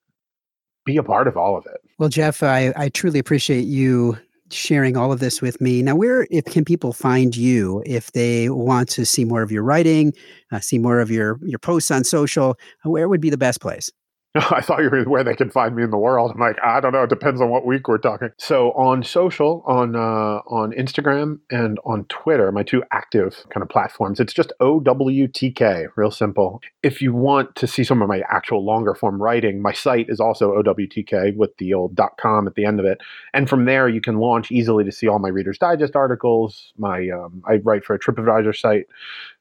be 0.84 0.96
a 0.96 1.02
part 1.02 1.26
of 1.26 1.36
all 1.36 1.56
of 1.56 1.66
it. 1.66 1.80
Well, 1.98 2.08
Jeff, 2.08 2.42
I, 2.42 2.72
I 2.76 2.88
truly 2.90 3.18
appreciate 3.18 3.64
you 3.64 4.18
sharing 4.50 4.96
all 4.96 5.12
of 5.12 5.20
this 5.20 5.42
with 5.42 5.60
me. 5.60 5.82
Now, 5.82 5.96
where 5.96 6.26
if, 6.30 6.44
can 6.44 6.64
people 6.64 6.92
find 6.92 7.36
you 7.36 7.82
if 7.86 8.12
they 8.12 8.48
want 8.48 8.88
to 8.90 9.04
see 9.04 9.24
more 9.24 9.42
of 9.42 9.52
your 9.52 9.62
writing, 9.62 10.12
uh, 10.52 10.60
see 10.60 10.78
more 10.78 11.00
of 11.00 11.10
your 11.10 11.38
your 11.42 11.58
posts 11.58 11.90
on 11.90 12.04
social? 12.04 12.56
Where 12.84 13.08
would 13.08 13.20
be 13.20 13.30
the 13.30 13.38
best 13.38 13.60
place? 13.60 13.90
I 14.50 14.60
thought 14.60 14.82
you 14.82 14.90
were 14.90 15.04
where 15.04 15.24
they 15.24 15.34
can 15.34 15.50
find 15.50 15.74
me 15.74 15.82
in 15.82 15.90
the 15.90 15.98
world. 15.98 16.30
I'm 16.32 16.40
like, 16.40 16.56
I 16.62 16.80
don't 16.80 16.92
know. 16.92 17.02
It 17.02 17.10
depends 17.10 17.40
on 17.40 17.50
what 17.50 17.66
week 17.66 17.88
we're 17.88 17.98
talking. 17.98 18.30
So 18.38 18.70
on 18.72 19.02
social, 19.02 19.64
on 19.66 19.96
uh, 19.96 20.40
on 20.46 20.72
Instagram 20.72 21.40
and 21.50 21.78
on 21.84 22.04
Twitter, 22.04 22.52
my 22.52 22.62
two 22.62 22.82
active 22.92 23.44
kind 23.50 23.62
of 23.62 23.68
platforms, 23.68 24.20
it's 24.20 24.32
just 24.32 24.52
OWTK, 24.60 25.88
real 25.96 26.10
simple. 26.10 26.60
If 26.82 27.02
you 27.02 27.12
want 27.12 27.56
to 27.56 27.66
see 27.66 27.84
some 27.84 28.00
of 28.02 28.08
my 28.08 28.22
actual 28.30 28.64
longer 28.64 28.94
form 28.94 29.20
writing, 29.20 29.60
my 29.60 29.72
site 29.72 30.06
is 30.08 30.20
also 30.20 30.52
OWTK 30.52 31.36
with 31.36 31.56
the 31.56 31.74
old 31.74 31.98
.com 32.18 32.46
at 32.46 32.54
the 32.54 32.64
end 32.64 32.78
of 32.80 32.86
it. 32.86 33.00
And 33.34 33.48
from 33.48 33.64
there, 33.64 33.88
you 33.88 34.00
can 34.00 34.18
launch 34.18 34.52
easily 34.52 34.84
to 34.84 34.92
see 34.92 35.08
all 35.08 35.18
my 35.18 35.28
Reader's 35.28 35.58
Digest 35.58 35.96
articles. 35.96 36.72
My 36.78 37.08
um, 37.10 37.42
I 37.46 37.56
write 37.56 37.84
for 37.84 37.94
a 37.94 37.98
TripAdvisor 37.98 38.56
site 38.56 38.86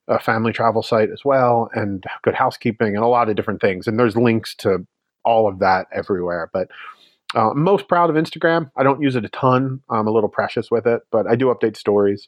a 0.08 0.20
family 0.20 0.54
travel 0.54 0.84
site 0.84 1.10
as 1.12 1.24
well, 1.26 1.70
and 1.74 2.04
good 2.24 2.36
housekeeping, 2.36 2.96
and 2.96 3.04
a 3.04 3.08
lot 3.08 3.30
of 3.30 3.36
different 3.36 3.62
things. 3.62 3.88
And 3.88 4.00
there's 4.00 4.16
links 4.16 4.56
to 4.56 4.86
all 5.24 5.48
of 5.48 5.60
that 5.60 5.88
everywhere. 5.94 6.50
But 6.54 6.70
uh, 7.36 7.52
I'm 7.52 7.62
most 7.62 7.88
proud 7.88 8.10
of 8.10 8.16
Instagram. 8.16 8.72
I 8.78 8.84
don't 8.84 9.02
use 9.02 9.16
it 9.16 9.26
a 9.26 9.30
ton. 9.30 9.82
I'm 9.90 10.08
a 10.08 10.12
little 10.12 10.30
precious 10.30 10.72
with 10.72 10.88
it, 10.88 11.02
but 11.12 11.28
I 11.28 11.36
do 11.36 11.48
update 11.48 11.76
stories. 11.76 12.28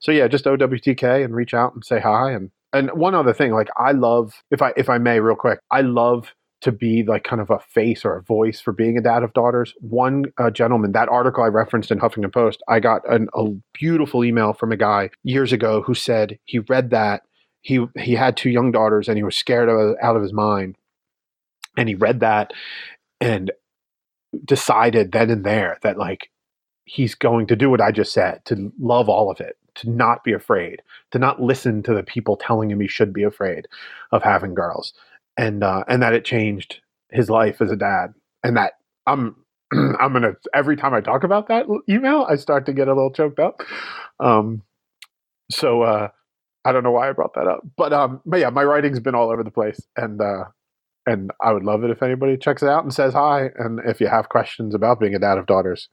So 0.00 0.10
yeah, 0.10 0.26
just 0.26 0.46
OWTK 0.46 1.24
and 1.24 1.34
reach 1.34 1.52
out 1.54 1.74
and 1.74 1.84
say 1.84 2.00
hi. 2.00 2.32
And 2.32 2.50
and 2.72 2.90
one 2.92 3.14
other 3.14 3.32
thing, 3.32 3.52
like 3.52 3.68
I 3.78 3.92
love, 3.92 4.42
if 4.50 4.60
I 4.62 4.72
if 4.76 4.88
I 4.88 4.98
may, 4.98 5.20
real 5.20 5.36
quick, 5.36 5.60
I 5.70 5.82
love 5.82 6.34
to 6.60 6.72
be 6.72 7.04
like 7.04 7.24
kind 7.24 7.40
of 7.40 7.50
a 7.50 7.58
face 7.58 8.04
or 8.04 8.16
a 8.16 8.22
voice 8.22 8.60
for 8.60 8.72
being 8.72 8.98
a 8.98 9.00
dad 9.00 9.22
of 9.22 9.32
daughters. 9.32 9.74
One 9.80 10.26
uh, 10.38 10.50
gentleman, 10.50 10.92
that 10.92 11.08
article 11.08 11.44
I 11.44 11.48
referenced 11.48 11.90
in 11.90 12.00
Huffington 12.00 12.32
Post, 12.32 12.62
I 12.68 12.80
got 12.80 13.08
an, 13.08 13.28
a 13.34 13.50
beautiful 13.72 14.24
email 14.24 14.52
from 14.52 14.72
a 14.72 14.76
guy 14.76 15.10
years 15.22 15.52
ago 15.52 15.82
who 15.82 15.94
said 15.94 16.38
he 16.44 16.58
read 16.58 16.90
that 16.90 17.22
he 17.60 17.84
he 17.98 18.14
had 18.14 18.36
two 18.36 18.50
young 18.50 18.72
daughters 18.72 19.08
and 19.08 19.16
he 19.16 19.22
was 19.22 19.36
scared 19.36 19.68
of, 19.68 19.96
out 20.02 20.16
of 20.16 20.22
his 20.22 20.32
mind, 20.32 20.76
and 21.76 21.88
he 21.88 21.94
read 21.94 22.20
that 22.20 22.52
and 23.20 23.52
decided 24.44 25.12
then 25.12 25.30
and 25.30 25.44
there 25.44 25.78
that 25.82 25.96
like 25.96 26.30
he's 26.84 27.14
going 27.14 27.46
to 27.46 27.56
do 27.56 27.70
what 27.70 27.80
I 27.80 27.92
just 27.92 28.12
said 28.12 28.44
to 28.46 28.72
love 28.80 29.08
all 29.08 29.30
of 29.30 29.40
it, 29.40 29.56
to 29.76 29.90
not 29.90 30.24
be 30.24 30.32
afraid, 30.32 30.82
to 31.10 31.18
not 31.18 31.40
listen 31.40 31.82
to 31.84 31.94
the 31.94 32.02
people 32.02 32.36
telling 32.36 32.70
him 32.70 32.80
he 32.80 32.88
should 32.88 33.12
be 33.12 33.22
afraid 33.22 33.68
of 34.10 34.22
having 34.22 34.54
girls 34.54 34.92
and 35.38 35.64
uh, 35.64 35.84
and 35.88 36.02
that 36.02 36.12
it 36.12 36.24
changed 36.24 36.80
his 37.10 37.30
life 37.30 37.62
as 37.62 37.70
a 37.70 37.76
dad, 37.76 38.12
and 38.44 38.56
that 38.58 38.74
I'm 39.06 39.36
I'm 39.72 40.12
gonna 40.12 40.34
every 40.52 40.76
time 40.76 40.92
I 40.92 41.00
talk 41.00 41.24
about 41.24 41.48
that 41.48 41.66
email, 41.88 42.26
I 42.28 42.36
start 42.36 42.66
to 42.66 42.74
get 42.74 42.88
a 42.88 42.94
little 42.94 43.12
choked 43.12 43.38
up. 43.38 43.62
Um, 44.20 44.62
so 45.50 45.82
uh, 45.82 46.08
I 46.64 46.72
don't 46.72 46.82
know 46.82 46.90
why 46.90 47.08
I 47.08 47.12
brought 47.12 47.34
that 47.34 47.46
up, 47.46 47.60
but 47.76 47.92
um, 47.92 48.20
but 48.26 48.40
yeah, 48.40 48.50
my 48.50 48.64
writing's 48.64 49.00
been 49.00 49.14
all 49.14 49.30
over 49.30 49.44
the 49.44 49.50
place, 49.50 49.80
and 49.96 50.20
uh, 50.20 50.44
and 51.06 51.30
I 51.40 51.52
would 51.52 51.64
love 51.64 51.84
it 51.84 51.90
if 51.90 52.02
anybody 52.02 52.36
checks 52.36 52.62
it 52.62 52.68
out 52.68 52.82
and 52.82 52.92
says 52.92 53.14
hi, 53.14 53.50
and 53.56 53.80
if 53.86 54.00
you 54.00 54.08
have 54.08 54.28
questions 54.28 54.74
about 54.74 55.00
being 55.00 55.14
a 55.14 55.18
dad 55.18 55.38
of 55.38 55.46
daughters. 55.46 55.88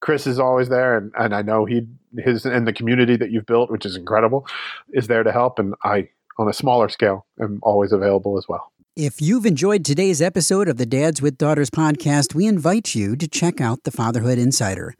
Chris 0.00 0.26
is 0.26 0.38
always 0.38 0.70
there, 0.70 0.96
and, 0.96 1.12
and 1.18 1.34
I 1.34 1.42
know 1.42 1.66
he 1.66 1.86
his 2.18 2.46
and 2.46 2.66
the 2.66 2.72
community 2.72 3.16
that 3.16 3.30
you've 3.30 3.44
built, 3.44 3.70
which 3.70 3.84
is 3.84 3.96
incredible, 3.96 4.46
is 4.94 5.08
there 5.08 5.22
to 5.22 5.30
help. 5.30 5.58
And 5.58 5.74
I, 5.84 6.08
on 6.38 6.48
a 6.48 6.54
smaller 6.54 6.88
scale, 6.88 7.26
am 7.38 7.60
always 7.62 7.92
available 7.92 8.38
as 8.38 8.46
well. 8.48 8.72
If 9.02 9.22
you've 9.22 9.46
enjoyed 9.46 9.82
today's 9.82 10.20
episode 10.20 10.68
of 10.68 10.76
the 10.76 10.84
Dads 10.84 11.22
with 11.22 11.38
Daughters 11.38 11.70
podcast, 11.70 12.34
we 12.34 12.46
invite 12.46 12.94
you 12.94 13.16
to 13.16 13.26
check 13.26 13.58
out 13.58 13.84
the 13.84 13.90
Fatherhood 13.90 14.36
Insider. 14.36 14.94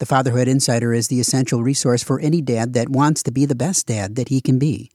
The 0.00 0.06
Fatherhood 0.06 0.48
Insider 0.48 0.92
is 0.92 1.06
the 1.06 1.20
essential 1.20 1.62
resource 1.62 2.02
for 2.02 2.18
any 2.18 2.42
dad 2.42 2.72
that 2.72 2.88
wants 2.88 3.22
to 3.22 3.30
be 3.30 3.46
the 3.46 3.54
best 3.54 3.86
dad 3.86 4.16
that 4.16 4.28
he 4.28 4.40
can 4.40 4.58
be. 4.58 4.90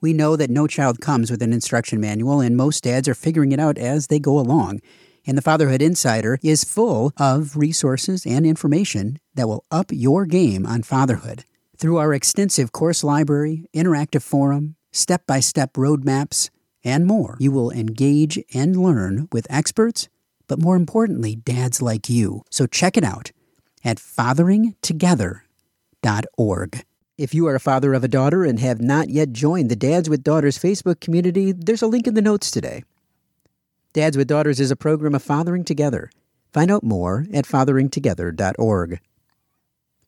We 0.00 0.14
know 0.14 0.34
that 0.34 0.48
no 0.48 0.66
child 0.66 1.02
comes 1.02 1.30
with 1.30 1.42
an 1.42 1.52
instruction 1.52 2.00
manual, 2.00 2.40
and 2.40 2.56
most 2.56 2.84
dads 2.84 3.06
are 3.06 3.14
figuring 3.14 3.52
it 3.52 3.60
out 3.60 3.76
as 3.76 4.06
they 4.06 4.18
go 4.18 4.38
along. 4.38 4.80
And 5.26 5.36
the 5.36 5.42
Fatherhood 5.42 5.82
Insider 5.82 6.38
is 6.42 6.64
full 6.64 7.12
of 7.18 7.54
resources 7.54 8.24
and 8.24 8.46
information 8.46 9.18
that 9.34 9.46
will 9.46 9.66
up 9.70 9.88
your 9.90 10.24
game 10.24 10.64
on 10.64 10.84
fatherhood. 10.84 11.44
Through 11.76 11.98
our 11.98 12.14
extensive 12.14 12.72
course 12.72 13.04
library, 13.04 13.66
interactive 13.76 14.22
forum, 14.22 14.76
step 14.90 15.26
by 15.26 15.40
step 15.40 15.74
roadmaps, 15.74 16.48
and 16.84 17.06
more, 17.06 17.36
you 17.38 17.52
will 17.52 17.70
engage 17.70 18.38
and 18.54 18.76
learn 18.76 19.28
with 19.32 19.46
experts, 19.50 20.08
but 20.46 20.60
more 20.60 20.76
importantly, 20.76 21.36
dads 21.36 21.82
like 21.82 22.08
you. 22.08 22.44
So 22.50 22.66
check 22.66 22.96
it 22.96 23.04
out 23.04 23.32
at 23.84 23.98
fatheringtogether.org. 23.98 26.84
If 27.18 27.34
you 27.34 27.48
are 27.48 27.56
a 27.56 27.60
father 27.60 27.94
of 27.94 28.04
a 28.04 28.08
daughter 28.08 28.44
and 28.44 28.60
have 28.60 28.80
not 28.80 29.08
yet 29.08 29.32
joined 29.32 29.70
the 29.70 29.76
Dads 29.76 30.08
with 30.08 30.22
Daughters 30.22 30.56
Facebook 30.56 31.00
community, 31.00 31.50
there's 31.50 31.82
a 31.82 31.88
link 31.88 32.06
in 32.06 32.14
the 32.14 32.22
notes 32.22 32.48
today. 32.48 32.84
Dads 33.92 34.16
with 34.16 34.28
Daughters 34.28 34.60
is 34.60 34.70
a 34.70 34.76
program 34.76 35.16
of 35.16 35.22
fathering 35.22 35.64
together. 35.64 36.12
Find 36.52 36.70
out 36.70 36.84
more 36.84 37.26
at 37.34 37.44
fatheringtogether.org. 37.44 39.00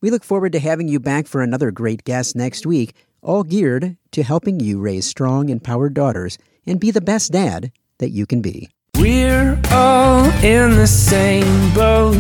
We 0.01 0.11
look 0.11 0.23
forward 0.23 0.53
to 0.53 0.61
having 0.61 0.87
you 0.87 1.01
back 1.01 1.27
for 1.27 1.43
another 1.43 1.73
great 1.73 2.05
guest 2.05 2.37
next 2.37 2.65
week, 2.65 2.95
all 3.23 3.43
geared 3.43 3.97
to 4.13 4.23
helping 4.23 4.61
you 4.61 4.81
raise 4.81 5.07
strong, 5.07 5.49
empowered 5.49 5.95
daughters 5.95 6.39
and 6.67 6.81
be 6.81 6.91
the 6.91 7.01
best 7.01 7.33
dad 7.33 7.73
that 7.99 8.11
you 8.11 8.27
can 8.27 8.41
be. 8.41 8.69
We're 8.99 9.61
all 9.71 10.25
in 10.45 10.77
the 10.77 10.87
same 10.87 11.73
boat, 11.75 12.17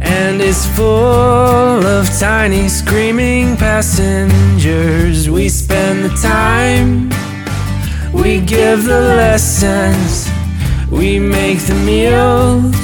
and 0.00 0.40
it's 0.40 0.66
full 0.74 1.86
of 1.86 2.08
tiny 2.18 2.68
screaming 2.68 3.56
passengers. 3.56 5.28
We 5.28 5.48
spend 5.48 6.04
the 6.04 6.14
time 6.22 7.10
we 8.12 8.40
give 8.40 8.84
the 8.84 9.00
lessons, 9.00 10.28
we 10.90 11.18
make 11.18 11.58
the 11.66 11.74
meals, 11.74 12.74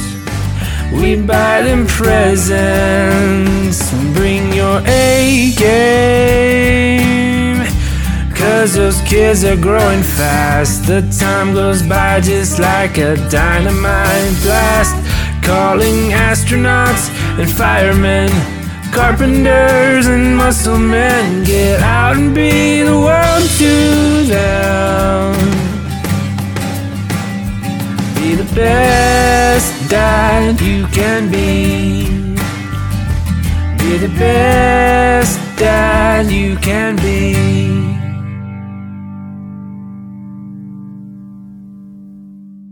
we 0.93 1.17
buy 1.17 1.63
them 1.63 1.87
presents. 1.87 3.81
Bring 4.13 4.53
your 4.53 4.83
A 4.87 5.53
game, 5.57 7.62
cause 8.43 8.75
those 8.75 9.01
kids 9.03 9.45
are 9.45 9.57
growing 9.57 10.03
fast. 10.03 10.87
The 10.87 11.01
time 11.19 11.55
goes 11.55 11.83
by 11.83 12.21
just 12.21 12.59
like 12.59 12.99
a 12.99 13.15
dynamite 13.31 14.35
blast. 14.43 14.95
Calling 15.45 16.11
astronauts 16.11 17.05
and 17.39 17.51
firemen 17.51 18.31
carpenters 18.93 20.07
and 20.07 20.37
muscle 20.37 20.79
men 20.79 21.45
get 21.45 21.81
out 21.81 22.17
and 22.17 22.35
be 22.35 22.83
the 22.83 22.99
world 23.07 23.47
to 23.59 23.75
them. 24.35 25.35
Be 28.17 28.35
the 28.35 28.49
best 28.55 29.71
dad 29.89 30.61
you 30.61 30.87
can 30.89 31.31
be. 31.31 32.05
Be 33.83 33.97
the 33.99 34.13
best 34.19 35.39
dad 35.59 36.31
you 36.31 36.57
can 36.57 36.97
be. 36.97 37.92